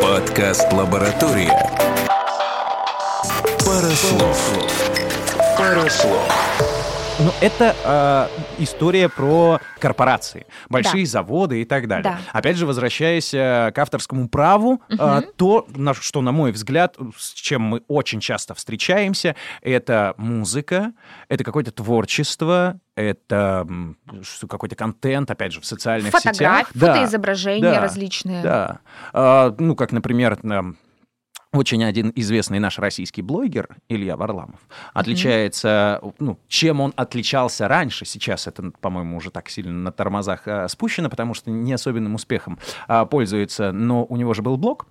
Подкаст 0.00 0.72
«Лаборатория». 0.72 1.50
Парослов. 3.64 4.38
Парослов. 5.58 6.75
Ну, 7.18 7.32
это 7.40 7.74
э, 7.82 8.62
история 8.62 9.08
про 9.08 9.58
корпорации, 9.78 10.46
большие 10.68 11.06
заводы 11.06 11.62
и 11.62 11.64
так 11.64 11.88
далее. 11.88 12.04
Да. 12.04 12.18
Опять 12.32 12.56
же, 12.56 12.66
возвращаясь 12.66 13.32
э, 13.32 13.72
к 13.74 13.78
авторскому 13.78 14.28
праву, 14.28 14.82
э, 14.90 15.22
то, 15.36 15.66
на, 15.74 15.94
что, 15.94 16.20
на 16.20 16.32
мой 16.32 16.52
взгляд, 16.52 16.96
с 17.16 17.32
чем 17.32 17.62
мы 17.62 17.82
очень 17.88 18.20
часто 18.20 18.54
встречаемся, 18.54 19.34
это 19.62 20.12
музыка, 20.18 20.92
это 21.28 21.42
какое-то 21.42 21.72
творчество, 21.72 22.80
это 22.96 23.66
какой-то 24.46 24.76
контент, 24.76 25.30
опять 25.30 25.52
же, 25.52 25.62
в 25.62 25.66
социальных 25.66 26.14
сетях. 26.14 26.34
Фотографии, 26.34 26.70
Да, 26.74 26.94
фотоизображения 26.94 27.72
да, 27.72 27.80
различные. 27.80 28.42
Да. 28.42 28.78
А, 29.14 29.54
ну, 29.58 29.74
как, 29.74 29.92
например, 29.92 30.38
нам 30.42 30.76
очень 31.56 31.84
один 31.84 32.12
известный 32.14 32.58
наш 32.58 32.78
российский 32.78 33.22
блогер 33.22 33.68
Илья 33.88 34.16
Варламов 34.16 34.60
отличается, 34.92 36.00
ну, 36.18 36.38
чем 36.48 36.80
он 36.80 36.92
отличался 36.96 37.68
раньше, 37.68 38.04
сейчас 38.04 38.46
это, 38.46 38.70
по-моему, 38.80 39.16
уже 39.16 39.30
так 39.30 39.48
сильно 39.48 39.72
на 39.72 39.92
тормозах 39.92 40.46
а, 40.46 40.68
спущено, 40.68 41.08
потому 41.08 41.34
что 41.34 41.50
не 41.50 41.72
особенным 41.72 42.14
успехом 42.14 42.58
а, 42.88 43.04
пользуется, 43.04 43.72
но 43.72 44.04
у 44.04 44.16
него 44.16 44.34
же 44.34 44.42
был 44.42 44.56
блог, 44.56 44.86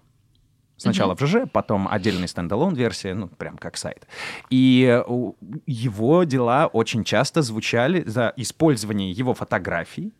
Сначала 0.77 1.15
в 1.15 1.21
ЖЖ, 1.21 1.49
потом 1.51 1.87
отдельный 1.87 2.27
стендалон 2.27 2.73
версия, 2.73 3.13
ну, 3.13 3.29
прям 3.29 3.57
как 3.57 3.77
сайт. 3.77 4.07
И 4.49 4.85
э, 4.85 5.03
его 5.65 6.23
дела 6.25 6.67
очень 6.67 7.05
часто 7.05 7.41
звучали 7.41 8.03
за 8.03 8.33
использование 8.35 9.11
его 9.11 9.33
фотографий, 9.33 10.13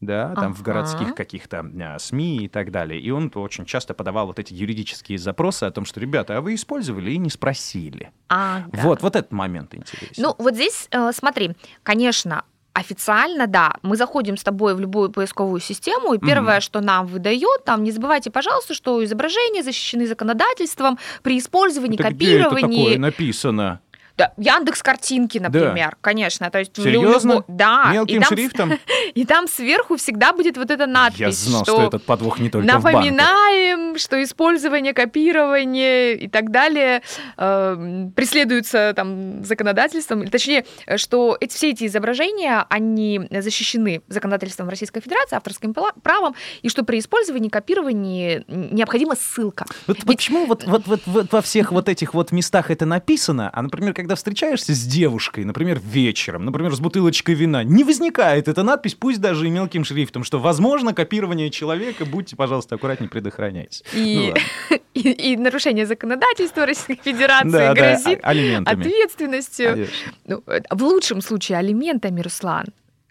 да, 0.00 0.34
там 0.34 0.52
в 0.52 0.60
Ага. 0.60 0.64
городских 0.64 1.14
каких-то 1.14 1.64
а, 1.80 1.98
СМИ 1.98 2.44
и 2.44 2.48
так 2.48 2.70
далее. 2.70 3.00
И 3.00 3.10
он 3.10 3.32
очень 3.34 3.64
часто 3.64 3.94
подавал 3.94 4.26
вот 4.26 4.38
эти 4.38 4.52
юридические 4.52 5.18
запросы 5.18 5.64
о 5.64 5.70
том, 5.70 5.84
что, 5.84 6.00
ребята, 6.00 6.36
а 6.36 6.40
вы 6.40 6.54
использовали 6.54 7.12
и 7.12 7.18
не 7.18 7.30
спросили. 7.30 8.10
Ага. 8.28 8.66
Вот, 8.72 9.02
вот 9.02 9.16
этот 9.16 9.32
момент 9.32 9.74
интересен. 9.74 10.22
Ну, 10.22 10.34
вот 10.38 10.54
здесь, 10.54 10.88
э, 10.90 11.10
смотри, 11.12 11.52
конечно, 11.82 12.44
официально, 12.74 13.46
да, 13.46 13.76
мы 13.80 13.96
заходим 13.96 14.36
с 14.36 14.42
тобой 14.42 14.74
в 14.74 14.80
любую 14.80 15.10
поисковую 15.10 15.60
систему, 15.60 16.12
и 16.12 16.18
первое, 16.18 16.60
что 16.60 16.80
нам 16.82 17.06
выдает, 17.06 17.64
там, 17.64 17.82
не 17.82 17.90
забывайте, 17.90 18.30
пожалуйста, 18.30 18.74
что 18.74 19.02
изображения 19.02 19.62
защищены 19.62 20.06
законодательством 20.06 20.98
при 21.22 21.38
использовании, 21.38 21.98
Это 21.98 22.10
где 22.12 22.34
это 22.40 22.50
такое 22.50 22.60
копировании. 22.62 22.96
написано? 22.98 23.80
Да, 24.16 24.32
Яндекс 24.38 24.82
картинки, 24.82 25.38
например, 25.38 25.96
конечно. 26.00 26.50
То 26.50 26.58
есть 26.58 26.76
в 26.78 26.82
Серьезно? 26.82 27.32
любо- 27.32 27.44
Да. 27.48 27.90
Мелким 27.92 28.16
и 28.16 28.20
там, 28.20 28.28
шрифтом? 28.28 28.72
И 29.14 29.24
там 29.24 29.46
сверху 29.46 29.96
всегда 29.96 30.32
будет 30.32 30.56
вот 30.56 30.70
эта 30.70 30.86
надпись, 30.86 31.20
Я 31.20 31.30
знал, 31.30 31.64
что, 31.64 31.74
что 31.76 31.86
этот 31.88 32.04
подвох 32.04 32.38
не 32.38 32.50
только 32.50 32.66
в. 32.66 32.68
Напоминаем, 32.74 33.98
что 33.98 34.22
использование, 34.22 34.92
копирование 34.94 36.16
и 36.16 36.28
так 36.28 36.50
далее 36.50 37.02
э, 37.36 38.08
преследуются 38.14 38.92
там 38.94 39.44
законодательством, 39.44 40.26
точнее, 40.28 40.64
что 40.96 41.36
эти, 41.40 41.54
все 41.54 41.70
эти 41.70 41.86
изображения, 41.86 42.64
они 42.68 43.28
защищены 43.30 44.02
законодательством 44.08 44.68
Российской 44.68 45.00
Федерации, 45.00 45.36
авторским 45.36 45.74
правом, 45.74 46.34
и 46.62 46.68
что 46.68 46.84
при 46.84 46.98
использовании, 46.98 47.48
копировании 47.48 48.44
необходима 48.48 49.14
ссылка. 49.16 49.66
Вот 49.86 49.98
Ведь- 49.98 50.06
почему 50.06 50.46
вот, 50.46 50.64
вот, 50.64 50.86
вот, 50.86 51.00
вот 51.06 51.32
во 51.32 51.42
всех 51.42 51.72
вот 51.72 51.88
этих 51.88 52.14
вот 52.14 52.32
местах 52.32 52.70
это 52.70 52.86
написано, 52.86 53.50
а, 53.52 53.62
например, 53.62 53.94
когда 53.94 54.05
когда 54.06 54.14
встречаешься 54.14 54.72
с 54.72 54.84
девушкой, 54.84 55.42
например, 55.42 55.80
вечером, 55.84 56.44
например, 56.44 56.72
с 56.72 56.78
бутылочкой 56.78 57.34
вина, 57.34 57.64
не 57.64 57.82
возникает 57.82 58.46
эта 58.46 58.62
надпись, 58.62 58.94
пусть 58.94 59.20
даже 59.20 59.48
и 59.48 59.50
мелким 59.50 59.84
шрифтом, 59.84 60.22
что 60.22 60.38
возможно 60.38 60.94
копирование 60.94 61.50
человека, 61.50 62.04
будьте, 62.04 62.36
пожалуйста, 62.36 62.76
аккуратнее 62.76 63.10
предохраняйтесь. 63.10 63.82
И, 63.92 64.32
Ну 64.70 64.76
и, 64.94 65.32
и 65.32 65.36
нарушение 65.36 65.86
законодательства 65.86 66.66
Российской 66.66 67.02
Федерации 67.02 67.50
Да, 67.50 67.74
да, 67.74 67.74
грозит 67.74 68.20
а- 68.22 68.28
алиментами. 68.28 68.80
ответственностью. 68.80 69.70
Конечно. 69.72 70.12
Ну, 70.24 70.42
э, 70.46 70.60
в 70.70 70.82
лучшем 70.84 71.20
случае 71.20 71.58
алиментами, 71.58 72.20
Руслан. 72.20 72.66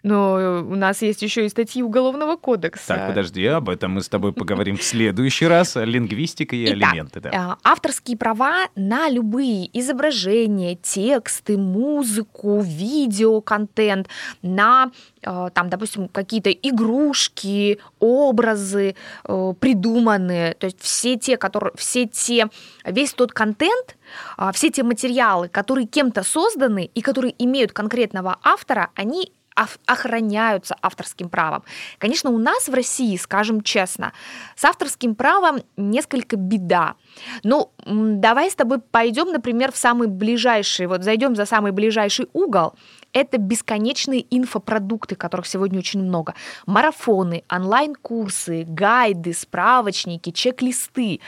Но 0.06 0.64
у 0.64 0.76
нас 0.76 1.02
есть 1.02 1.20
еще 1.20 1.46
и 1.46 1.48
статьи 1.48 1.82
Уголовного 1.82 2.36
кодекса. 2.36 2.94
Так, 2.94 3.08
подожди, 3.08 3.44
об 3.46 3.68
этом 3.68 3.90
мы 3.90 4.02
с 4.02 4.08
тобой 4.08 4.32
поговорим 4.32 4.76
в 4.76 4.82
следующий 4.84 5.48
раз. 5.48 5.74
Лингвистика 5.74 6.54
и 6.54 6.66
Итак, 6.66 6.92
алименты. 6.92 7.20
да. 7.20 7.30
э, 7.30 7.68
авторские 7.68 8.16
права 8.16 8.68
на 8.76 9.08
любые 9.08 9.68
изображения, 9.76 10.76
тексты, 10.76 11.58
музыку, 11.58 12.60
видео, 12.60 13.40
контент, 13.40 14.06
на, 14.42 14.92
э, 15.22 15.48
там, 15.52 15.70
допустим, 15.70 16.06
какие-то 16.06 16.52
игрушки, 16.52 17.80
образы 17.98 18.94
э, 19.24 19.54
придуманные, 19.58 20.54
то 20.54 20.66
есть 20.66 20.80
все 20.80 21.16
те, 21.16 21.36
которые, 21.36 21.72
все 21.76 22.06
те, 22.06 22.46
весь 22.84 23.12
тот 23.12 23.32
контент, 23.32 23.96
все 24.52 24.70
те 24.70 24.84
материалы, 24.84 25.48
которые 25.48 25.88
кем-то 25.88 26.22
созданы 26.22 26.88
и 26.94 27.00
которые 27.00 27.34
имеют 27.42 27.72
конкретного 27.72 28.38
автора, 28.44 28.90
они 28.94 29.32
охраняются 29.86 30.76
авторским 30.82 31.28
правом. 31.28 31.64
Конечно, 31.98 32.30
у 32.30 32.38
нас 32.38 32.68
в 32.68 32.74
России, 32.74 33.16
скажем 33.16 33.62
честно, 33.62 34.12
с 34.54 34.64
авторским 34.64 35.14
правом 35.14 35.62
несколько 35.76 36.36
беда. 36.36 36.94
Ну, 37.42 37.72
давай 37.86 38.50
с 38.50 38.54
тобой 38.54 38.80
пойдем, 38.80 39.32
например, 39.32 39.72
в 39.72 39.76
самый 39.76 40.08
ближайший, 40.08 40.86
вот 40.86 41.02
зайдем 41.02 41.34
за 41.34 41.46
самый 41.46 41.72
ближайший 41.72 42.28
угол. 42.34 42.74
Это 43.12 43.38
бесконечные 43.38 44.26
инфопродукты, 44.30 45.14
которых 45.14 45.46
сегодня 45.46 45.78
очень 45.78 46.02
много. 46.02 46.34
Марафоны, 46.66 47.44
онлайн-курсы, 47.48 48.64
гайды, 48.68 49.32
справочники, 49.32 50.30
чек-листы. 50.30 51.20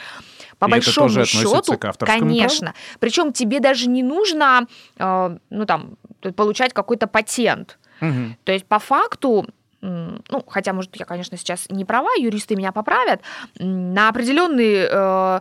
По 0.58 0.66
И 0.66 0.68
это 0.68 0.70
большому 0.70 1.08
тоже 1.08 1.22
относится 1.22 1.56
счету, 1.56 1.78
к 1.78 1.80
праву? 1.80 2.20
конечно. 2.20 2.74
Причем 3.00 3.32
тебе 3.32 3.60
даже 3.60 3.88
не 3.88 4.02
нужно, 4.02 4.66
э, 4.98 5.38
ну 5.48 5.64
там, 5.64 5.96
получать 6.36 6.74
какой-то 6.74 7.06
патент. 7.06 7.78
Мгм. 8.00 8.36
То 8.44 8.52
есть 8.52 8.66
по 8.66 8.78
факту, 8.78 9.46
ну, 9.80 10.44
хотя, 10.48 10.72
может, 10.72 10.96
я, 10.96 11.04
конечно, 11.04 11.36
сейчас 11.36 11.66
не 11.70 11.84
права, 11.84 12.10
юристы 12.18 12.56
меня 12.56 12.72
поправят, 12.72 13.20
на 13.58 14.08
определенный 14.08 14.86
э, 14.90 15.40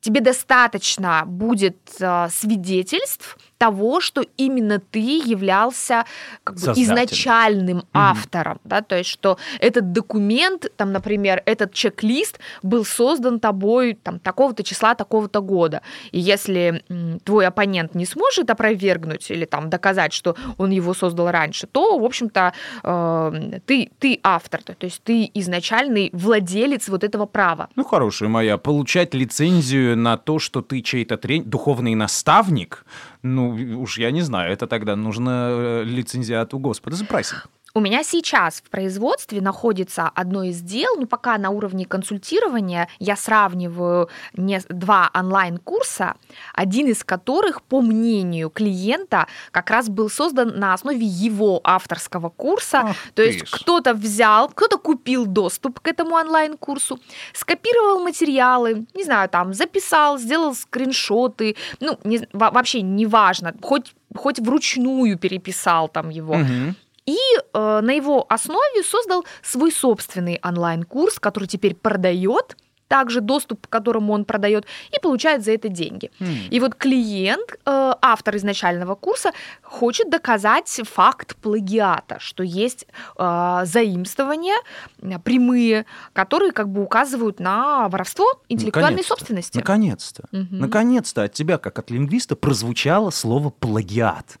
тебе 0.00 0.20
достаточно 0.20 1.24
будет 1.26 1.76
э, 2.00 2.28
свидетельств 2.30 3.38
того, 3.58 4.00
что 4.00 4.24
именно 4.36 4.78
ты 4.78 5.00
являлся 5.24 6.04
как 6.44 6.56
бы, 6.56 6.72
изначальным 6.72 7.84
автором, 7.92 8.60
да, 8.64 8.82
то 8.82 8.96
есть 8.96 9.10
что 9.10 9.38
этот 9.60 9.92
документ, 9.92 10.66
там, 10.76 10.92
например, 10.92 11.42
этот 11.46 11.72
чек-лист 11.72 12.38
был 12.62 12.84
создан 12.84 13.40
тобой 13.40 13.94
там 13.94 14.18
такого-то 14.18 14.62
числа, 14.62 14.94
такого-то 14.94 15.40
года, 15.40 15.82
и 16.12 16.20
если 16.20 16.82
м, 16.88 17.20
твой 17.20 17.46
оппонент 17.46 17.94
не 17.94 18.06
сможет 18.06 18.50
опровергнуть 18.50 19.30
или 19.30 19.44
там 19.44 19.70
доказать, 19.70 20.12
что 20.12 20.36
он 20.58 20.70
его 20.70 20.94
создал 20.94 21.30
раньше, 21.30 21.66
то, 21.66 21.98
в 21.98 22.04
общем-то, 22.04 22.52
э, 22.82 23.60
ты, 23.66 23.90
ты 23.98 24.20
автор, 24.22 24.62
то, 24.62 24.74
есть 24.80 25.02
ты 25.02 25.30
изначальный 25.34 26.10
владелец 26.12 26.88
вот 26.88 27.04
этого 27.04 27.26
права. 27.26 27.68
Ну, 27.76 27.84
хорошая 27.84 28.28
моя, 28.28 28.58
получать 28.58 29.14
лицензию 29.14 29.96
на 29.96 30.16
то, 30.16 30.38
что 30.38 30.62
ты 30.62 30.82
чей-то 30.82 31.16
трень... 31.16 31.44
духовный 31.44 31.94
наставник, 31.94 32.84
ну, 33.22 33.50
уж 33.80 33.98
я 33.98 34.10
не 34.10 34.22
знаю, 34.22 34.52
это 34.52 34.66
тогда 34.66 34.96
нужно 34.96 35.48
э, 35.50 35.84
лицензиат 35.84 36.54
у 36.54 36.58
Господа 36.58 36.96
запросить. 36.96 37.38
У 37.76 37.80
меня 37.80 38.02
сейчас 38.04 38.62
в 38.64 38.70
производстве 38.70 39.42
находится 39.42 40.08
одно 40.14 40.44
из 40.44 40.62
дел, 40.62 40.96
ну 40.98 41.06
пока 41.06 41.36
на 41.36 41.50
уровне 41.50 41.84
консультирования 41.84 42.88
я 42.98 43.16
сравниваю 43.16 44.08
не 44.32 44.60
два 44.70 45.10
онлайн-курса, 45.12 46.14
один 46.54 46.86
из 46.86 47.04
которых, 47.04 47.60
по 47.60 47.82
мнению 47.82 48.48
клиента, 48.48 49.26
как 49.50 49.68
раз 49.68 49.90
был 49.90 50.08
создан 50.08 50.58
на 50.58 50.72
основе 50.72 51.04
его 51.04 51.60
авторского 51.64 52.30
курса. 52.30 52.78
Ах 52.86 52.96
То 53.14 53.22
есть 53.22 53.42
кто-то 53.50 53.92
взял, 53.92 54.48
кто-то 54.48 54.78
купил 54.78 55.26
доступ 55.26 55.80
к 55.80 55.86
этому 55.88 56.14
онлайн-курсу, 56.14 56.98
скопировал 57.34 58.00
материалы, 58.02 58.86
не 58.94 59.04
знаю, 59.04 59.28
там 59.28 59.52
записал, 59.52 60.16
сделал 60.18 60.54
скриншоты, 60.54 61.56
ну 61.80 61.98
не- 62.04 62.26
во- 62.32 62.50
вообще 62.52 62.80
неважно, 62.80 63.54
хоть 63.60 63.94
хоть 64.16 64.38
вручную 64.38 65.18
переписал 65.18 65.88
там 65.88 66.08
его, 66.08 66.36
Мгм. 66.36 66.74
И 67.06 67.16
э, 67.16 67.80
на 67.82 67.92
его 67.92 68.26
основе 68.28 68.82
создал 68.82 69.24
свой 69.42 69.72
собственный 69.72 70.40
онлайн-курс, 70.42 71.18
который 71.18 71.46
теперь 71.48 71.74
продает, 71.74 72.56
также 72.88 73.20
доступ 73.20 73.66
к 73.66 73.70
которому 73.70 74.12
он 74.12 74.24
продает, 74.24 74.66
и 74.96 75.00
получает 75.00 75.44
за 75.44 75.52
это 75.52 75.68
деньги. 75.68 76.10
М. 76.20 76.28
И 76.50 76.60
вот 76.60 76.74
клиент, 76.74 77.54
э, 77.64 77.92
автор 78.00 78.36
изначального 78.36 78.94
курса, 78.94 79.32
хочет 79.62 80.10
доказать 80.10 80.68
факт 80.84 81.36
плагиата, 81.36 82.18
что 82.20 82.42
есть 82.42 82.86
э, 83.18 83.60
заимствования 83.64 84.56
э, 85.02 85.18
прямые, 85.18 85.86
которые 86.12 86.52
как 86.52 86.68
бы 86.68 86.82
указывают 86.82 87.40
на 87.40 87.88
воровство 87.88 88.26
интеллектуальной 88.48 88.90
Наконец-то. 88.90 89.08
собственности. 89.16 89.56
Наконец-то. 89.58 90.24
Мгм. 90.32 90.58
Наконец-то 90.58 91.24
от 91.24 91.32
тебя, 91.32 91.58
как 91.58 91.78
от 91.78 91.90
лингвиста, 91.90 92.36
прозвучало 92.36 93.10
слово 93.10 93.50
«плагиат». 93.50 94.38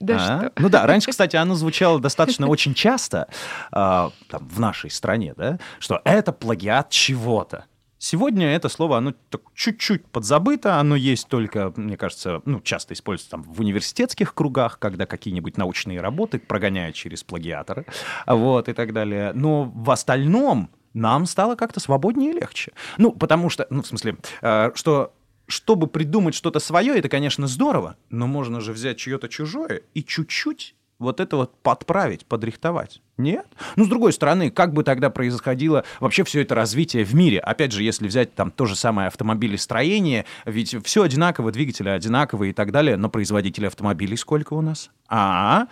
Да 0.00 0.16
А? 0.16 0.18
что? 0.18 0.52
Ну 0.56 0.68
да, 0.68 0.86
раньше, 0.86 1.10
кстати, 1.10 1.36
оно 1.36 1.54
звучало 1.54 2.00
достаточно 2.00 2.46
очень 2.46 2.74
часто 2.74 3.28
а, 3.72 4.10
там, 4.28 4.46
в 4.48 4.60
нашей 4.60 4.90
стране, 4.90 5.34
да, 5.36 5.58
что 5.78 6.00
это 6.04 6.32
плагиат 6.32 6.90
чего-то. 6.90 7.64
Сегодня 8.00 8.46
это 8.54 8.68
слово, 8.68 8.98
оно 8.98 9.12
чуть-чуть 9.54 10.06
подзабыто, 10.06 10.76
оно 10.76 10.94
есть 10.94 11.26
только, 11.26 11.72
мне 11.74 11.96
кажется, 11.96 12.40
ну, 12.44 12.60
часто 12.60 12.94
используется 12.94 13.32
там 13.32 13.42
в 13.42 13.60
университетских 13.60 14.34
кругах, 14.34 14.78
когда 14.78 15.04
какие-нибудь 15.04 15.56
научные 15.56 16.00
работы 16.00 16.38
прогоняют 16.38 16.94
через 16.94 17.24
плагиаторы, 17.24 17.86
вот, 18.24 18.68
и 18.68 18.72
так 18.72 18.92
далее. 18.92 19.32
Но 19.34 19.64
в 19.64 19.90
остальном 19.90 20.70
нам 20.94 21.26
стало 21.26 21.56
как-то 21.56 21.80
свободнее 21.80 22.30
и 22.30 22.34
легче. 22.34 22.72
Ну, 22.98 23.10
потому 23.10 23.50
что, 23.50 23.66
ну, 23.68 23.82
в 23.82 23.86
смысле, 23.86 24.16
э, 24.42 24.70
что 24.76 25.12
чтобы 25.48 25.86
придумать 25.86 26.34
что-то 26.34 26.60
свое, 26.60 26.96
это, 26.96 27.08
конечно, 27.08 27.46
здорово, 27.46 27.96
но 28.10 28.26
можно 28.26 28.60
же 28.60 28.72
взять 28.72 28.98
чье-то 28.98 29.28
чужое 29.28 29.82
и 29.94 30.04
чуть-чуть 30.04 30.76
вот 30.98 31.20
это 31.20 31.36
вот 31.36 31.60
подправить, 31.62 32.26
подрихтовать. 32.26 33.02
Нет? 33.18 33.46
Ну, 33.74 33.84
с 33.84 33.88
другой 33.88 34.12
стороны, 34.12 34.48
как 34.50 34.72
бы 34.72 34.84
тогда 34.84 35.10
происходило 35.10 35.84
вообще 35.98 36.22
все 36.22 36.42
это 36.42 36.54
развитие 36.54 37.04
в 37.04 37.16
мире? 37.16 37.40
Опять 37.40 37.72
же, 37.72 37.82
если 37.82 38.06
взять 38.06 38.34
там 38.36 38.52
то 38.52 38.64
же 38.64 38.76
самое 38.76 39.08
автомобилестроение, 39.08 40.24
ведь 40.46 40.76
все 40.84 41.02
одинаково, 41.02 41.50
двигатели 41.50 41.88
одинаковые 41.88 42.50
и 42.50 42.52
так 42.52 42.70
далее, 42.70 42.96
но 42.96 43.10
производителей 43.10 43.66
автомобилей 43.66 44.16
сколько 44.16 44.54
у 44.54 44.60
нас? 44.60 44.90
А, 45.08 45.66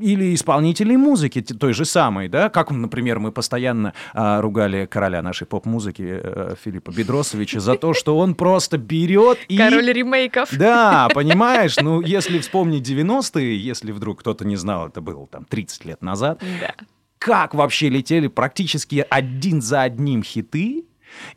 или 0.00 0.34
исполнителей 0.34 0.96
музыки 0.96 1.40
той 1.40 1.72
же 1.72 1.84
самой, 1.84 2.28
да? 2.28 2.50
Как, 2.50 2.70
например, 2.70 3.18
мы 3.18 3.32
постоянно 3.32 3.94
а, 4.12 4.40
ругали 4.40 4.84
короля 4.86 5.22
нашей 5.22 5.46
поп-музыки 5.46 6.20
э, 6.22 6.54
Филиппа 6.62 6.90
Бедросовича 6.90 7.60
за 7.60 7.76
то, 7.76 7.94
что 7.94 8.18
он 8.18 8.34
просто 8.34 8.78
берет 8.78 9.38
и... 9.48 9.56
Король 9.56 9.92
ремейков. 9.92 10.50
Да, 10.56 11.08
понимаешь, 11.14 11.76
ну, 11.76 12.00
если 12.00 12.40
вспомнить 12.40 12.88
90-е, 12.88 13.56
если 13.56 13.92
вдруг 13.92 14.20
кто-то 14.20 14.44
не 14.44 14.56
знал, 14.56 14.88
это 14.88 15.00
было 15.00 15.26
там 15.28 15.44
30 15.44 15.84
лет 15.84 16.02
назад, 16.02 16.42
Да. 16.60 16.74
Как 17.20 17.54
вообще 17.54 17.90
летели 17.90 18.28
практически 18.28 19.06
один 19.10 19.60
за 19.60 19.82
одним 19.82 20.22
хиты. 20.22 20.84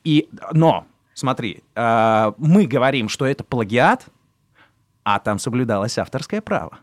И, 0.06 0.30
но, 0.54 0.86
смотри, 1.13 1.62
э, 1.76 2.32
мы 2.38 2.65
говорим, 2.65 3.10
что 3.10 3.26
это 3.26 3.43
плагиат, 3.43 4.06
а 5.04 5.19
там 5.19 5.39
соблюдалось 5.39 5.98
авторское 5.98 6.41
право. 6.41 6.80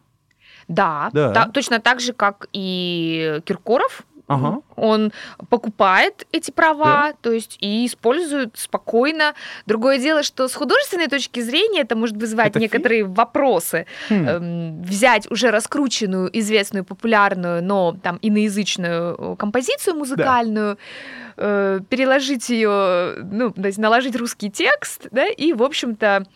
Да, 0.68 1.08
Да. 1.12 1.32
та- 1.32 1.48
точно 1.48 1.80
так 1.80 2.00
же, 2.00 2.12
как 2.12 2.46
и 2.52 3.40
Киркоров. 3.46 4.02
Ага. 4.30 4.60
Он 4.76 5.12
покупает 5.48 6.24
эти 6.30 6.52
права, 6.52 7.14
то 7.20 7.32
есть 7.32 7.58
и 7.60 7.84
использует 7.84 8.56
спокойно. 8.56 9.34
Другое 9.66 9.98
дело, 9.98 10.22
что 10.22 10.46
с 10.46 10.54
художественной 10.54 11.08
точки 11.08 11.40
зрения 11.40 11.80
это 11.80 11.96
может 11.96 12.16
вызывать 12.16 12.50
Это 12.50 12.60
некоторые 12.60 13.04
вопросы. 13.04 13.86
Хм. 14.08 14.28
Эм, 14.28 14.82
взять 14.82 15.28
уже 15.32 15.50
раскрученную, 15.50 16.30
известную, 16.38 16.84
популярную, 16.84 17.60
но 17.60 17.96
там 18.00 18.20
иноязычную 18.22 19.16
э, 19.18 19.36
композицию 19.36 19.96
музыкальную, 19.96 20.78
э, 21.40 21.80
переложить 21.88 22.48
ее, 22.50 23.16
ну, 23.24 23.50
то 23.50 23.66
есть 23.66 23.78
наложить 23.78 24.14
русский 24.14 24.50
текст, 24.50 25.08
да, 25.10 25.26
и, 25.26 25.52
в 25.52 25.62
общем-то, 25.62 26.26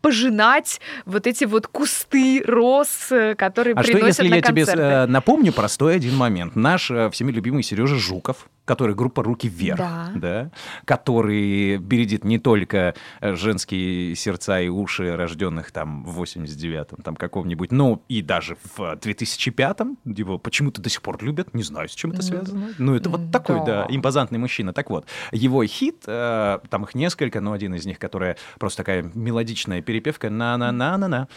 пожинать 0.00 0.80
вот 1.04 1.26
эти 1.26 1.44
вот 1.44 1.66
кусты 1.66 2.42
роз, 2.46 2.88
э, 3.10 3.34
которые 3.34 3.74
А 3.74 3.82
что, 3.82 3.92
приносят 3.92 4.24
если 4.24 4.28
на 4.28 4.34
я 4.36 4.42
тебе 4.42 4.64
концерты. 4.66 4.82
э, 4.82 5.06
напомню 5.06 5.52
простой 5.52 5.96
один 5.96 6.16
момент? 6.16 6.56
Наш 6.56 6.90
всеми 7.12 7.30
любимый 7.30 7.62
Сережа 7.62 7.96
Жуков, 7.96 8.48
который 8.64 8.94
группа 8.94 9.22
«Руки 9.22 9.48
вверх», 9.48 9.78
Да. 9.78 10.10
да, 10.14 10.50
который 10.84 11.76
бередит 11.78 12.24
не 12.24 12.38
только 12.38 12.94
э, 13.20 13.34
женские 13.34 14.14
сердца 14.14 14.60
и 14.60 14.68
уши, 14.68 15.16
рожденных 15.16 15.70
там 15.72 16.04
в 16.04 16.22
89-м, 16.22 17.02
там 17.02 17.16
каком-нибудь, 17.16 17.72
но 17.72 18.02
и 18.08 18.22
даже 18.22 18.56
в 18.76 18.80
2005-м, 18.80 19.98
его 20.04 20.38
почему-то 20.38 20.80
до 20.80 20.88
сих 20.88 21.02
пор 21.02 21.22
любят, 21.22 21.54
не 21.54 21.62
знаю, 21.62 21.88
с 21.88 21.94
чем 21.94 22.10
это 22.12 22.22
Ну, 22.22 22.26
связано. 22.28 22.68
Ну, 22.78 22.94
это 22.94 23.10
вот 23.10 23.30
такой, 23.30 23.56
да, 23.58 23.86
да. 23.86 23.86
импозантный 23.90 24.38
мужчина. 24.38 24.72
Так 24.72 24.90
вот, 24.90 25.06
его 25.32 25.64
хит, 25.64 26.04
э, 26.06 26.58
там 26.70 26.84
их 26.84 26.94
несколько, 26.94 27.40
но 27.40 27.52
один 27.52 27.74
из 27.74 27.84
них, 27.86 27.98
которая 27.98 28.36
просто 28.58 28.78
такая 28.78 29.10
мелодичная 29.14 29.82
перепевка 29.82 30.30
«на-на-на-на-на», 30.30 31.28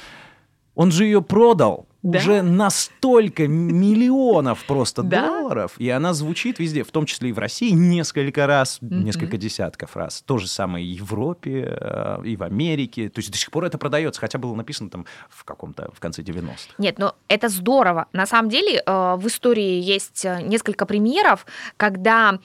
он 0.78 0.92
же 0.92 1.04
ее 1.06 1.22
продал 1.22 1.88
Да? 2.04 2.20
уже 2.20 2.42
на 2.44 2.70
столько 2.70 3.48
миллионов 3.48 4.64
просто 4.66 5.02
Да? 5.04 5.28
долларов, 5.28 5.74
и 5.78 5.90
она 5.90 6.14
звучит 6.14 6.60
везде, 6.60 6.84
в 6.84 6.92
том 6.92 7.06
числе 7.06 7.30
и 7.30 7.34
в 7.34 7.40
России, 7.40 7.72
несколько 7.72 8.48
раз, 8.48 8.78
несколько 8.82 9.38
десятков 9.38 9.98
раз. 9.98 10.22
То 10.26 10.38
же 10.38 10.48
самое 10.48 10.86
и 10.86 11.00
в 11.00 11.12
Европе, 11.12 11.68
э, 11.68 12.22
и 12.26 12.36
в 12.38 12.44
Америке. 12.44 13.10
То 13.10 13.20
есть 13.20 13.32
до 13.32 13.38
сих 13.38 13.50
пор 13.52 13.66
это 13.66 13.78
продается, 13.78 14.22
хотя 14.22 14.38
было 14.38 14.54
написано 14.56 14.90
там 14.90 15.06
в 15.30 15.44
каком-то, 15.44 15.90
в 15.94 16.00
конце 16.00 16.22
90-х. 16.22 16.76
Нет, 16.78 17.00
ну 17.00 17.12
это 17.28 17.50
здорово. 17.50 18.06
На 18.14 18.28
самом 18.28 18.50
деле 18.50 18.82
э, 18.86 19.16
в 19.18 19.28
истории 19.28 19.82
есть 19.82 20.24
э, 20.26 20.42
несколько 20.44 20.86
примеров, 20.86 21.46
когда 21.76 22.40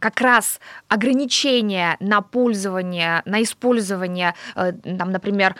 как 0.00 0.20
раз 0.20 0.60
ограничения 0.88 1.96
на 2.00 2.20
пользование, 2.20 3.22
на 3.24 3.42
использование, 3.42 4.34
э, 4.56 4.72
там, 4.72 5.10
например, 5.10 5.54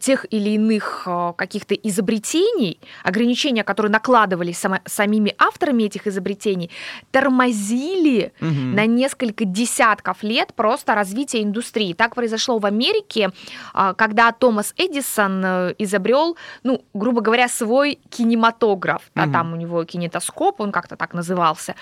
тех 0.00 0.26
или 0.30 0.50
иных 0.50 1.04
э, 1.06 1.32
каких-то 1.36 1.74
изобретений, 1.74 2.80
ограничения, 3.04 3.64
которые 3.64 3.90
накладывались 3.92 4.58
само- 4.58 4.80
самими 4.84 5.34
авторами 5.38 5.84
этих 5.84 6.06
изобретений, 6.06 6.70
тормозили 7.10 8.32
Мгм. 8.40 8.74
на 8.74 8.86
несколько 8.86 9.44
десятков 9.44 10.22
лет 10.22 10.54
просто 10.54 10.94
развитие 10.94 11.42
индустрии. 11.42 11.92
Так 11.94 12.14
произошло 12.14 12.58
в 12.58 12.66
Америке, 12.66 13.30
а, 13.74 13.94
когда 13.94 14.32
Томас 14.32 14.74
Эдисон 14.76 15.42
э, 15.44 15.74
изобрел, 15.78 16.36
ну, 16.64 16.84
грубо 16.94 17.20
говоря, 17.20 17.48
свой 17.48 17.98
кинематограф. 18.10 19.02
Да, 19.14 19.22
Мгм. 19.24 19.32
там 19.32 19.52
у 19.52 19.56
него 19.56 19.84
кинетоскоп, 19.84 20.60
он 20.60 20.72
как-то 20.72 20.96
так 20.96 21.14
назывался. 21.14 21.74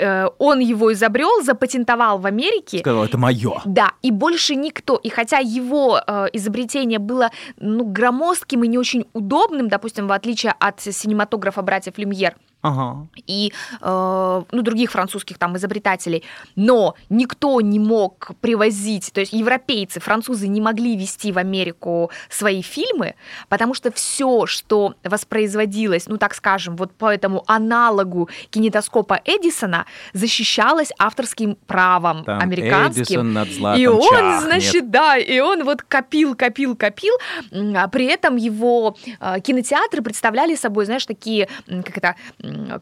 Э, 0.00 0.28
Он 0.38 0.60
его 0.60 0.92
изобрел, 0.92 1.42
запатентовал 1.42 2.18
в 2.18 2.26
Америке. 2.26 2.78
Сказал, 2.78 3.04
это 3.04 3.18
мое. 3.18 3.60
Да, 3.64 3.92
и 4.02 4.10
больше 4.10 4.54
никто. 4.54 4.96
И 4.96 5.10
хотя 5.10 5.38
его 5.38 6.00
э, 6.06 6.26
изобретение 6.32 6.98
было 6.98 7.30
ну, 7.58 7.84
громоздким 7.84 8.64
и 8.64 8.68
не 8.68 8.78
очень 8.78 9.04
удобным, 9.12 9.68
допустим, 9.68 10.06
в 10.08 10.12
отличие 10.12 10.54
от 10.58 10.80
синематографа 10.80 11.62
братьев 11.62 11.98
Люмьер, 11.98 12.34
Ага. 12.62 13.06
и 13.26 13.52
э, 13.80 14.42
ну, 14.50 14.62
других 14.62 14.90
французских 14.90 15.38
там 15.38 15.56
изобретателей, 15.56 16.24
но 16.56 16.94
никто 17.08 17.60
не 17.60 17.78
мог 17.78 18.32
привозить, 18.40 19.12
то 19.12 19.20
есть 19.20 19.32
европейцы, 19.32 19.98
французы 19.98 20.46
не 20.46 20.60
могли 20.60 20.96
вести 20.96 21.32
в 21.32 21.38
Америку 21.38 22.10
свои 22.28 22.60
фильмы, 22.60 23.14
потому 23.48 23.72
что 23.72 23.90
все, 23.90 24.44
что 24.44 24.94
воспроизводилось, 25.04 26.06
ну 26.06 26.18
так 26.18 26.34
скажем, 26.34 26.76
вот 26.76 26.92
по 26.92 27.06
этому 27.06 27.44
аналогу 27.46 28.28
кинетоскопа 28.50 29.20
Эдисона, 29.24 29.86
защищалось 30.12 30.92
авторским 30.98 31.56
правом 31.66 32.24
Там 32.24 32.40
американским. 32.40 33.02
Эдисон 33.02 33.32
над 33.32 33.48
златом 33.48 33.80
И 33.80 33.86
он, 33.86 34.02
чахнет. 34.02 34.42
значит, 34.42 34.90
да, 34.90 35.16
и 35.16 35.40
он 35.40 35.64
вот 35.64 35.82
копил, 35.82 36.34
копил, 36.34 36.76
копил, 36.76 37.14
а 37.52 37.88
при 37.88 38.06
этом 38.06 38.36
его 38.36 38.96
э, 39.18 39.40
кинотеатры 39.40 40.02
представляли 40.02 40.54
собой, 40.56 40.84
знаешь, 40.84 41.06
такие, 41.06 41.48
как 41.66 41.96
это, 41.96 42.16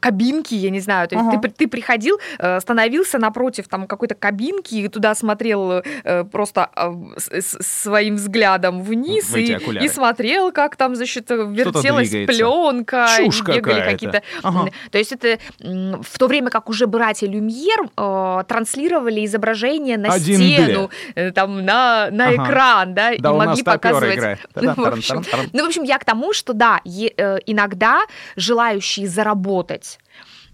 кабинки, 0.01 0.55
я 0.55 0.71
не 0.71 0.81
знаю, 0.81 1.09
то 1.09 1.15
есть 1.17 1.29
Ага. 1.29 1.39
ты, 1.41 1.49
ты 1.51 1.69
приходил, 1.69 2.19
э, 2.39 2.61
становился 2.61 3.19
напротив 3.19 3.69
там 3.69 3.87
какой-то 3.87 4.15
кабинки 4.15 4.75
и 4.75 4.89
туда 4.89 5.15
смотрел 5.15 5.83
э, 6.05 6.25
просто 6.25 6.71
э, 6.77 6.93
с- 7.19 7.59
своим 7.83 8.17
взглядом 8.17 8.83
вниз 8.83 9.35
и, 9.37 9.55
и 9.83 9.89
смотрел, 9.89 10.53
как 10.53 10.77
там, 10.77 10.95
значит, 10.97 11.31
вертелась 11.31 12.11
двигается. 12.11 12.39
пленка, 12.45 13.07
Чушь 13.17 13.43
бегали 13.43 13.81
какие-то 13.83 14.23
Ага. 14.43 14.71
То 14.91 14.99
есть 14.99 15.13
это 15.13 15.39
в 15.59 16.19
то 16.19 16.27
время 16.27 16.51
как 16.51 16.69
уже 16.69 16.87
братья 16.87 17.27
Люмьер 17.27 17.89
э, 17.97 18.45
транслировали 18.49 19.25
изображение 19.25 19.99
на 19.99 20.13
Один 20.13 20.37
стену, 20.41 20.91
э, 21.15 21.31
там 21.33 21.65
на, 21.65 22.09
на 22.11 22.29
Ага. 22.29 22.45
экран, 22.45 22.95
да, 22.95 23.11
Да, 23.19 23.31
и 23.31 23.33
могли 23.35 23.63
показывать. 23.63 24.19
Ну, 24.55 24.75
в 24.75 24.81
общем, 24.81 25.23
Та-дам-тарам-тарам-тарам. 25.23 25.47
ну, 25.53 25.65
в 25.65 25.67
общем, 25.69 25.83
я 25.85 25.99
к 25.99 26.05
тому, 26.05 26.33
что 26.33 26.53
да, 26.53 26.81
э, 26.85 27.39
иногда 27.47 28.01
желающие 28.37 29.07
заработать 29.09 29.58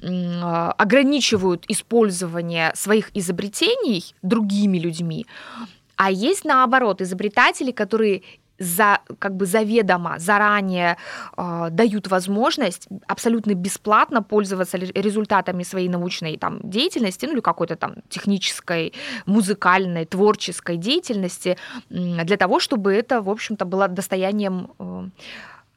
м, 0.02 0.12
э, 0.12 0.70
ограничивают 0.78 1.64
использование 1.68 2.72
своих 2.74 3.10
изобретений 3.14 4.14
другими 4.22 4.78
людьми, 4.78 5.26
а 5.96 6.10
есть 6.10 6.44
наоборот 6.44 7.00
изобретатели, 7.00 7.70
которые 7.72 8.22
за, 8.58 9.00
как 9.18 9.36
бы 9.36 9.46
заведомо, 9.46 10.18
заранее 10.18 10.96
э, 11.36 11.68
дают 11.70 12.08
возможность 12.08 12.88
абсолютно 13.08 13.54
бесплатно 13.54 14.22
пользоваться 14.22 14.78
ре- 14.78 14.92
результатами 14.94 15.64
своей 15.64 15.88
научной 15.88 16.36
там, 16.36 16.60
деятельности, 16.62 17.26
ну 17.26 17.32
или 17.32 17.40
какой-то 17.40 17.76
там 17.76 17.96
технической, 18.08 18.92
музыкальной, 19.26 20.04
творческой 20.04 20.76
деятельности, 20.76 21.56
для 21.90 22.36
того, 22.36 22.60
чтобы 22.60 22.94
это, 22.94 23.22
в 23.22 23.30
общем-то, 23.30 23.64
было 23.64 23.88
достоянием 23.88 24.70
э, 24.78 25.08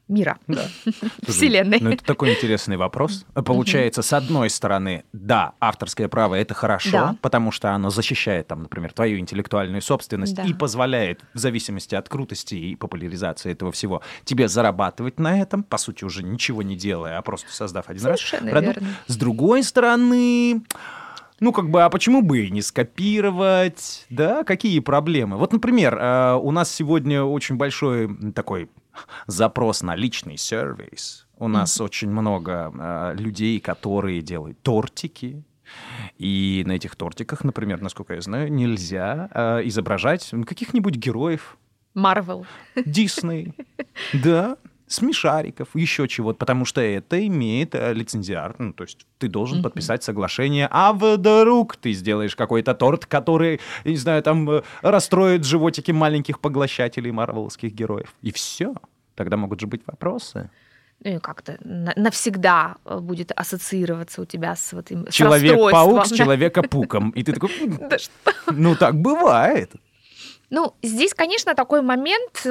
мира, 0.08 0.38
Да. 0.46 0.64
Вселенной. 1.26 1.78
Ну, 1.80 1.90
это 1.90 2.04
такой 2.04 2.32
интересный 2.32 2.76
вопрос. 2.76 3.24
Получается, 3.34 4.02
с 4.02 4.12
одной 4.12 4.50
стороны, 4.50 5.04
да, 5.12 5.52
авторское 5.60 6.08
право 6.08 6.34
это 6.34 6.54
хорошо, 6.54 6.90
Да. 6.90 7.16
потому 7.20 7.50
что 7.52 7.72
оно 7.72 7.90
защищает, 7.90 8.46
там, 8.48 8.62
например, 8.62 8.92
твою 8.92 9.18
интеллектуальную 9.18 9.82
собственность 9.82 10.34
Да. 10.34 10.44
и 10.44 10.52
позволяет, 10.54 11.20
в 11.34 11.38
зависимости 11.38 11.94
от 11.94 12.08
крутости 12.08 12.54
и 12.54 12.74
популяризации 12.74 13.52
этого 13.52 13.70
всего, 13.72 14.02
тебе 14.24 14.48
зарабатывать 14.48 15.20
на 15.20 15.40
этом, 15.40 15.62
по 15.62 15.76
сути, 15.78 16.04
уже 16.04 16.22
ничего 16.22 16.62
не 16.62 16.76
делая, 16.76 17.18
а 17.18 17.22
просто 17.22 17.52
создав 17.52 17.88
один 17.88 18.04
раз 18.06 18.20
Совершенно 18.20 18.50
продукт. 18.50 18.76
верно. 18.80 18.94
С 19.06 19.16
другой 19.16 19.62
стороны, 19.62 20.62
ну, 21.40 21.52
как 21.52 21.70
бы, 21.70 21.82
а 21.84 21.90
почему 21.90 22.22
бы 22.22 22.46
и 22.46 22.50
не 22.50 22.62
скопировать, 22.62 24.06
да? 24.10 24.44
Какие 24.44 24.80
проблемы? 24.80 25.36
Вот, 25.36 25.52
например, 25.52 25.96
э, 25.98 26.34
у 26.34 26.50
нас 26.50 26.72
сегодня 26.74 27.22
очень 27.22 27.56
большой 27.56 28.08
такой 28.34 28.68
запрос 29.26 29.82
на 29.82 29.94
личный 29.94 30.36
сервис. 30.36 31.26
У 31.36 31.48
нас 31.48 31.80
очень 31.80 32.10
много 32.10 32.72
э, 32.74 33.14
людей, 33.16 33.60
которые 33.60 34.22
делают 34.22 34.60
тортики. 34.62 35.44
И 36.16 36.64
на 36.66 36.72
этих 36.72 36.96
тортиках, 36.96 37.44
например, 37.44 37.82
насколько 37.82 38.14
я 38.14 38.20
знаю, 38.22 38.50
нельзя 38.50 39.28
э, 39.32 39.60
изображать 39.64 40.30
каких-нибудь 40.46 40.96
героев 40.96 41.58
Марвел. 41.94 42.46
Дисней, 42.76 43.54
да, 44.12 44.56
смешариков, 44.92 45.68
еще 45.74 46.08
чего-то, 46.08 46.38
потому 46.38 46.64
что 46.64 46.80
это 46.80 47.24
имеет 47.26 47.74
э, 47.74 47.92
лицензиар, 47.92 48.54
ну, 48.58 48.72
то 48.72 48.84
есть 48.84 49.06
ты 49.18 49.28
должен 49.28 49.62
подписать 49.62 50.02
соглашение, 50.02 50.68
а 50.70 50.92
вдруг 50.92 51.76
ты 51.76 51.92
сделаешь 51.92 52.34
какой-то 52.36 52.74
торт, 52.74 53.06
который, 53.06 53.60
не 53.84 53.96
знаю, 53.96 54.22
там 54.22 54.48
э, 54.50 54.62
расстроит 54.82 55.44
животики 55.44 55.90
маленьких 55.92 56.40
поглощателей 56.40 57.10
марвеловских 57.10 57.72
героев, 57.72 58.14
и 58.22 58.32
все. 58.32 58.74
Тогда 59.14 59.36
могут 59.36 59.60
же 59.60 59.66
быть 59.66 59.82
вопросы. 59.86 60.50
Ну, 61.04 61.20
как-то 61.20 61.58
на- 61.60 61.92
навсегда 61.96 62.76
э, 62.84 62.98
будет 62.98 63.30
ассоциироваться 63.36 64.22
у 64.22 64.24
тебя 64.24 64.56
с 64.56 64.72
вот 64.72 64.90
этим 64.90 65.06
с 65.08 65.14
Человек-паук 65.14 66.06
с 66.06 66.10
да. 66.10 66.16
человека-пуком. 66.16 67.10
И 67.10 67.22
ты 67.22 67.32
такой, 67.32 67.50
«М, 67.60 67.78
Да 67.88 67.98
что? 67.98 68.12
ну 68.52 68.74
так 68.74 68.94
бывает. 69.00 69.70
Ну, 70.50 70.74
здесь, 70.82 71.14
конечно, 71.14 71.54
такой 71.54 71.82
момент 71.82 72.42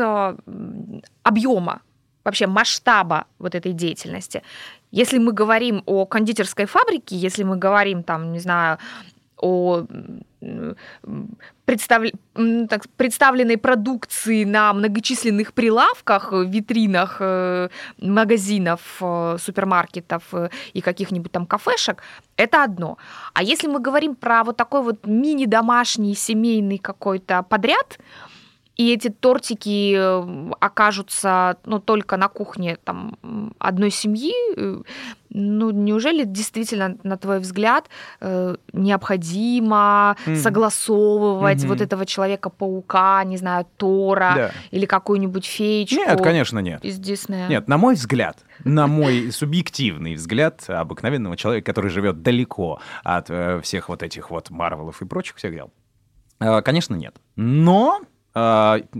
объема, 1.24 1.82
вообще 2.28 2.48
масштаба 2.48 3.26
вот 3.40 3.56
этой 3.56 3.74
деятельности. 3.74 4.42
Если 4.92 5.18
мы 5.18 5.32
говорим 5.32 5.84
о 5.86 6.06
кондитерской 6.06 6.66
фабрике, 6.66 7.16
если 7.16 7.44
мы 7.44 7.58
говорим, 7.58 8.04
там, 8.04 8.32
не 8.32 8.40
знаю, 8.40 8.78
о 9.38 9.86
представ- 11.66 12.12
так, 12.70 12.84
представленной 12.96 13.58
продукции 13.58 14.46
на 14.46 14.74
многочисленных 14.74 15.54
прилавках, 15.54 16.34
э, 16.34 16.46
витринах 16.46 17.18
э, 17.20 17.70
магазинов, 18.02 18.82
э, 19.02 19.38
супермаркетов 19.40 20.34
и 20.74 20.82
каких-нибудь 20.82 21.32
там 21.32 21.46
кафешек, 21.46 22.02
это 22.38 22.64
одно. 22.64 22.98
А 23.34 23.44
если 23.44 23.68
мы 23.68 23.80
говорим 23.80 24.16
про 24.16 24.44
вот 24.44 24.58
такой 24.58 24.82
вот 24.82 25.06
мини-домашний 25.08 26.16
семейный 26.16 26.78
какой-то 26.78 27.44
подряд, 27.44 28.00
и 28.78 28.94
эти 28.94 29.10
тортики 29.10 29.96
э, 29.96 30.52
окажутся 30.60 31.58
ну, 31.66 31.80
только 31.80 32.16
на 32.16 32.28
кухне 32.28 32.78
там, 32.84 33.18
одной 33.58 33.90
семьи, 33.90 34.32
э, 34.56 34.82
ну, 35.30 35.72
неужели 35.72 36.24
действительно, 36.24 36.96
на 37.02 37.18
твой 37.18 37.40
взгляд, 37.40 37.90
э, 38.22 38.56
необходимо 38.74 40.16
mm. 40.26 40.36
согласовывать 40.36 41.64
mm-hmm. 41.64 41.68
вот 41.68 41.82
этого 41.82 42.06
человека-паука, 42.06 43.24
не 43.24 43.38
знаю, 43.38 43.66
Тора 43.78 44.34
да. 44.36 44.52
или 44.70 44.86
какую-нибудь 44.86 45.46
феечку? 45.46 45.96
Нет, 45.96 46.22
конечно, 46.22 46.60
нет. 46.60 46.86
Из 46.86 47.00
Диснея. 47.00 47.48
Нет, 47.48 47.68
на 47.68 47.80
мой 47.80 47.96
взгляд, 47.96 48.38
на 48.64 48.86
мой 48.86 49.32
субъективный 49.32 50.14
взгляд 50.14 50.64
обыкновенного 50.68 51.36
человека, 51.36 51.66
который 51.66 51.90
живет 51.90 52.22
далеко 52.22 52.80
от 53.04 53.32
всех 53.64 53.90
вот 53.90 54.04
этих 54.04 54.30
вот 54.30 54.52
Марвелов 54.52 55.02
и 55.02 55.06
прочих 55.06 55.38
всех 55.38 55.52
дел, 55.54 55.72
конечно, 56.62 56.94
нет. 56.94 57.16
Но 57.36 58.02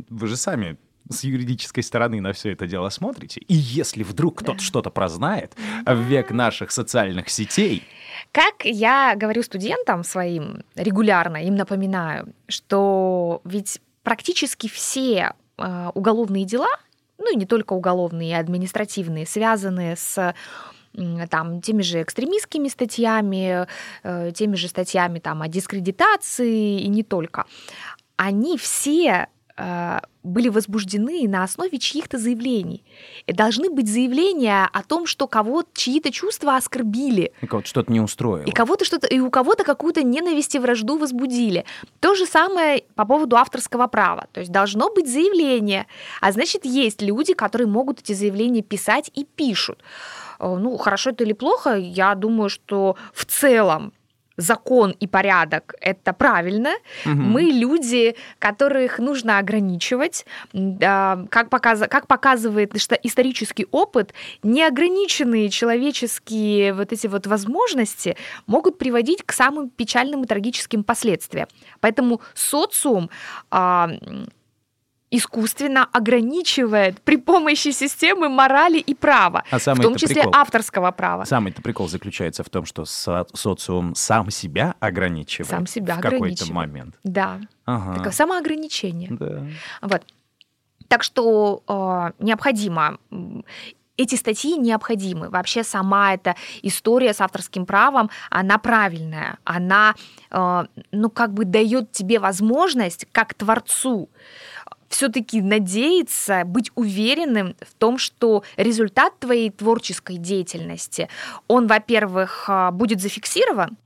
вы 0.10 0.28
же 0.28 0.38
сами 0.38 0.78
с 1.10 1.24
юридической 1.24 1.82
стороны 1.82 2.22
на 2.22 2.34
все 2.34 2.52
это 2.52 2.68
дело 2.68 2.90
смотрите. 2.90 3.42
И 3.42 3.54
если 3.54 4.04
вдруг 4.04 4.40
кто-то 4.40 4.60
что-то 4.60 4.90
прознает 4.90 5.54
в 5.86 6.00
век 6.02 6.32
наших 6.32 6.72
социальных 6.72 7.30
сетей... 7.30 7.84
Как 8.32 8.66
я 8.66 9.16
говорю 9.16 9.44
студентам 9.44 10.04
своим 10.04 10.64
регулярно, 10.76 11.38
им 11.38 11.56
напоминаю, 11.56 12.34
что 12.48 13.42
ведь 13.46 13.80
практически 14.04 14.68
все 14.68 15.34
э, 15.58 15.92
уголовные 15.94 16.46
дела, 16.46 16.70
ну 17.18 17.32
и 17.32 17.36
не 17.36 17.46
только 17.46 17.74
уголовные, 17.74 18.32
и 18.32 18.34
административные, 18.34 19.26
связанные 19.26 19.96
с 19.96 20.34
там, 21.30 21.62
теми 21.62 21.84
же 21.84 22.02
экстремистскими 22.02 22.68
статьями, 22.70 23.68
э, 24.04 24.32
теми 24.34 24.56
же 24.56 24.68
статьями 24.68 25.20
там, 25.20 25.42
о 25.42 25.48
дискредитации 25.48 26.82
и 26.82 26.88
не 26.88 27.04
только, 27.04 27.46
они 28.18 28.58
все 28.58 29.28
э, 29.58 30.00
были 30.24 30.50
возбуждены 30.50 31.28
на 31.28 31.44
основе 31.44 31.78
чьих-то 31.78 32.18
заявлений. 32.18 32.84
И 33.26 33.34
должны 33.34 33.70
быть 33.70 33.88
заявления 33.88 34.70
о 34.72 34.84
том, 34.84 35.06
что 35.06 35.28
кого 35.28 35.64
чьи-то 35.74 36.12
чувства 36.12 36.58
оскорбили. 36.58 37.32
И 37.42 37.48
кого-то 37.48 37.68
что-то 37.68 37.92
не 37.92 38.02
устроило. 38.02 38.46
И, 38.46 38.52
кого-то 38.52 38.86
что-то, 38.86 39.08
и 39.08 39.20
у 39.20 39.30
кого-то 39.30 39.64
какую-то 39.64 40.04
ненависть 40.04 40.56
и 40.56 40.60
вражду 40.60 40.98
возбудили. 40.98 41.66
То 42.00 42.16
же 42.16 42.26
самое 42.26 42.84
по 42.96 43.06
поводу 43.06 43.38
авторского 43.38 43.88
права. 43.88 44.28
То 44.32 44.42
есть 44.42 44.52
должно 44.52 44.92
быть 44.94 45.12
заявление. 45.12 45.88
А 46.22 46.32
значит, 46.32 46.66
есть 46.66 47.02
люди, 47.02 47.34
которые 47.34 47.68
могут 47.68 48.00
эти 48.00 48.14
заявления 48.14 48.62
писать 48.62 49.10
и 49.14 49.24
пишут. 49.24 49.82
Э, 50.40 50.56
ну, 50.58 50.78
хорошо 50.78 51.12
это 51.12 51.24
или 51.24 51.34
плохо, 51.34 51.76
я 51.76 52.16
думаю, 52.16 52.50
что 52.50 52.96
в 53.14 53.26
целом 53.26 53.94
закон 54.38 54.92
и 54.92 55.08
порядок— 55.08 55.74
это 55.82 56.14
правильно. 56.14 56.72
Угу. 57.06 57.16
Мы 57.16 57.42
люди, 57.42 58.16
которых 58.40 59.00
нужно 59.00 59.40
ограничивать. 59.40 60.26
Как, 60.80 61.50
показ... 61.50 61.82
как 61.90 62.08
показывает 62.08 62.76
исторический 62.76 63.68
опыт, 63.72 64.14
неограниченные 64.44 65.50
человеческие 65.50 66.74
вот 66.74 66.94
эти 66.94 67.08
вот 67.08 67.28
возможности 67.28 68.16
могут 68.46 68.78
приводить 68.78 69.24
к 69.24 69.34
самым 69.34 69.70
печальным 69.70 70.24
и 70.24 70.28
трагическим 70.28 70.84
последствиям. 70.84 71.48
Поэтому 71.80 72.22
социум 72.34 73.10
искусственно 75.10 75.88
ограничивает 75.92 77.02
при 77.02 77.18
помощи 77.18 77.70
системы 77.72 78.30
морали 78.30 78.78
и 78.80 78.94
права, 78.94 79.44
а 79.52 79.58
в 79.58 79.64
том 79.82 79.96
числе 79.96 80.16
прикол. 80.24 80.36
авторского 80.36 80.92
права. 80.92 81.24
Самый-то 81.26 81.62
прикол 81.62 81.88
заключается 81.88 82.44
в 82.44 82.50
том, 82.50 82.66
что 82.66 82.86
со- 82.86 83.26
социум 83.34 83.96
сам 83.96 84.30
себя 84.32 84.76
ограничивает 84.80 85.50
сам 85.50 85.66
себя 85.68 85.96
в 85.96 86.02
какой-то 86.02 86.52
момент. 86.52 86.96
Да. 87.04 87.40
Ага. 87.66 87.96
Такое 87.96 88.12
самоограничение. 88.12 89.10
Да. 89.12 89.44
Вот. 89.82 90.04
Так 90.88 91.04
что 91.04 91.64
э, 91.68 92.24
необходимо 92.24 92.98
эти 93.98 94.16
статьи 94.16 94.58
необходимы. 94.58 95.30
Вообще 95.30 95.64
сама 95.64 96.14
эта 96.14 96.36
история 96.62 97.14
с 97.14 97.20
авторским 97.22 97.66
правом, 97.66 98.10
она 98.30 98.58
правильная. 98.58 99.40
Она, 99.44 99.96
э, 100.30 100.64
ну, 100.92 101.10
как 101.10 101.34
бы 101.34 101.46
дает 101.46 101.92
тебе 101.92 102.20
возможность, 102.20 103.08
как 103.12 103.34
творцу, 103.34 104.10
все-таки 104.90 105.42
надеяться, 105.42 106.44
быть 106.46 106.72
уверенным 106.76 107.56
в 107.62 107.74
том, 107.76 107.98
что 107.98 108.44
результат 108.56 109.18
твоей 109.20 109.50
творческой 109.50 110.18
деятельности, 110.18 111.10
он, 111.48 111.68
во-первых, 111.68 112.46
а, 112.48 112.72
будет 112.72 113.02
зафиксирован, 113.02 113.78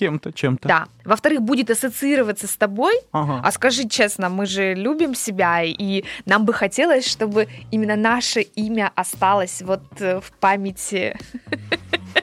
кем-то, 0.00 0.32
чем-то. 0.32 0.66
Да. 0.66 0.86
Во-вторых, 1.04 1.42
будет 1.42 1.70
ассоциироваться 1.70 2.46
с 2.46 2.56
тобой. 2.56 2.94
Ага. 3.12 3.42
А 3.44 3.52
скажи 3.52 3.86
честно, 3.86 4.30
мы 4.30 4.46
же 4.46 4.72
любим 4.72 5.14
себя, 5.14 5.62
и 5.62 6.04
нам 6.24 6.46
бы 6.46 6.54
хотелось, 6.54 7.06
чтобы 7.06 7.48
именно 7.70 7.96
наше 7.96 8.40
имя 8.40 8.90
осталось 8.94 9.60
вот 9.60 9.82
э, 10.00 10.20
в 10.20 10.32
памяти 10.40 11.18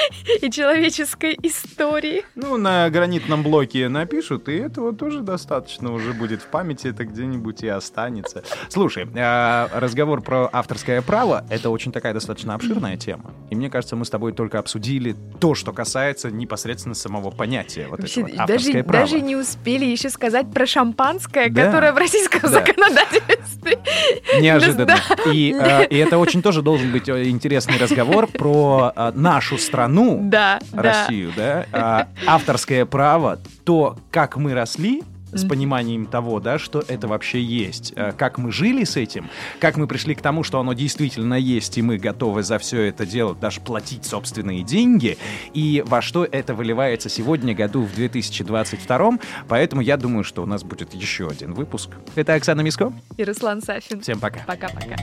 и 0.42 0.50
человеческой 0.50 1.38
истории. 1.42 2.24
Ну, 2.34 2.56
на 2.56 2.88
гранитном 2.90 3.42
блоке 3.42 3.88
напишут, 3.88 4.48
и 4.48 4.56
этого 4.56 4.92
тоже 4.92 5.20
достаточно 5.20 5.92
уже 5.92 6.12
будет 6.12 6.42
в 6.42 6.46
памяти, 6.46 6.88
это 6.88 7.04
где-нибудь 7.04 7.62
и 7.62 7.68
останется. 7.68 8.42
Слушай, 8.68 9.08
а, 9.16 9.68
разговор 9.74 10.22
про 10.22 10.48
авторское 10.52 11.02
право— 11.02 11.44
это 11.50 11.70
очень 11.70 11.92
такая 11.92 12.14
достаточно 12.14 12.54
обширная 12.54 12.96
тема. 12.96 13.32
И 13.50 13.54
мне 13.54 13.70
кажется, 13.70 13.96
мы 13.96 14.04
с 14.04 14.10
тобой 14.10 14.32
только 14.32 14.58
обсудили 14.58 15.16
то, 15.40 15.54
что 15.54 15.72
касается 15.72 16.30
непосредственно 16.30 16.94
самого 16.94 17.30
понятия 17.30 17.86
вот 17.88 18.00
Вообще, 18.00 18.22
этого 18.22 18.46
даже, 18.46 18.72
право. 18.84 19.04
даже 19.04 19.20
не 19.20 19.36
успели 19.36 19.84
еще 19.84 20.10
сказать 20.10 20.50
про 20.52 20.66
шампанское, 20.66 21.48
да. 21.50 21.66
которое 21.66 21.92
в 21.92 21.98
российском 21.98 22.42
да. 22.42 22.48
законодательстве. 22.48 23.78
Неожиданно. 24.40 24.78
Да. 24.88 25.32
И, 25.32 25.52
а, 25.52 25.82
и 25.82 25.96
это 25.96 26.18
очень 26.18 26.40
тоже 26.40 26.62
должен 26.62 26.92
быть 26.92 27.08
э, 27.08 27.28
интересный 27.28 27.76
разговор 27.78 28.26
про 28.26 28.92
а, 28.94 29.12
нашу 29.12 29.58
страну 29.58 29.87
страну, 29.88 30.20
да, 30.24 30.60
Россию, 30.72 31.32
да, 31.36 31.66
да 31.72 32.08
а, 32.26 32.34
авторское 32.34 32.84
право, 32.84 33.38
то, 33.64 33.96
как 34.10 34.36
мы 34.36 34.54
росли, 34.54 35.02
с 35.30 35.44
пониманием 35.44 36.06
того, 36.06 36.40
да, 36.40 36.58
что 36.58 36.82
это 36.88 37.06
вообще 37.06 37.42
есть, 37.42 37.92
а, 37.96 38.12
как 38.12 38.38
мы 38.38 38.50
жили 38.50 38.84
с 38.84 38.96
этим, 38.96 39.28
как 39.60 39.76
мы 39.76 39.86
пришли 39.86 40.14
к 40.14 40.22
тому, 40.22 40.42
что 40.42 40.58
оно 40.58 40.72
действительно 40.72 41.34
есть, 41.34 41.76
и 41.76 41.82
мы 41.82 41.98
готовы 41.98 42.42
за 42.42 42.58
все 42.58 42.82
это 42.82 43.04
делать, 43.04 43.38
даже 43.38 43.60
платить 43.60 44.06
собственные 44.06 44.62
деньги, 44.62 45.18
и 45.52 45.82
во 45.86 46.00
что 46.00 46.24
это 46.24 46.54
выливается 46.54 47.10
сегодня, 47.10 47.54
году 47.54 47.82
в 47.82 47.94
2022. 47.94 49.18
Поэтому 49.48 49.82
я 49.82 49.98
думаю, 49.98 50.24
что 50.24 50.42
у 50.42 50.46
нас 50.46 50.64
будет 50.64 50.94
еще 50.94 51.28
один 51.28 51.52
выпуск. 51.52 51.90
Это 52.14 52.34
Оксана 52.34 52.62
Миско 52.62 52.92
и 53.16 53.24
Руслан 53.24 53.60
Сафин. 53.60 54.00
Всем 54.00 54.20
пока. 54.20 54.40
Пока-пока. 54.46 54.96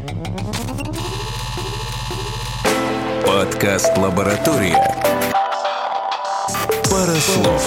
Подкаст 3.25 3.97
«Лаборатория». 3.97 4.77
Парослов. 6.91 7.63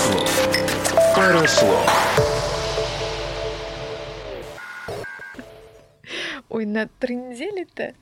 Парослов. 1.16 1.85
Ой, 6.49 6.64
на 6.64 6.88
трындели-то. 7.01 7.94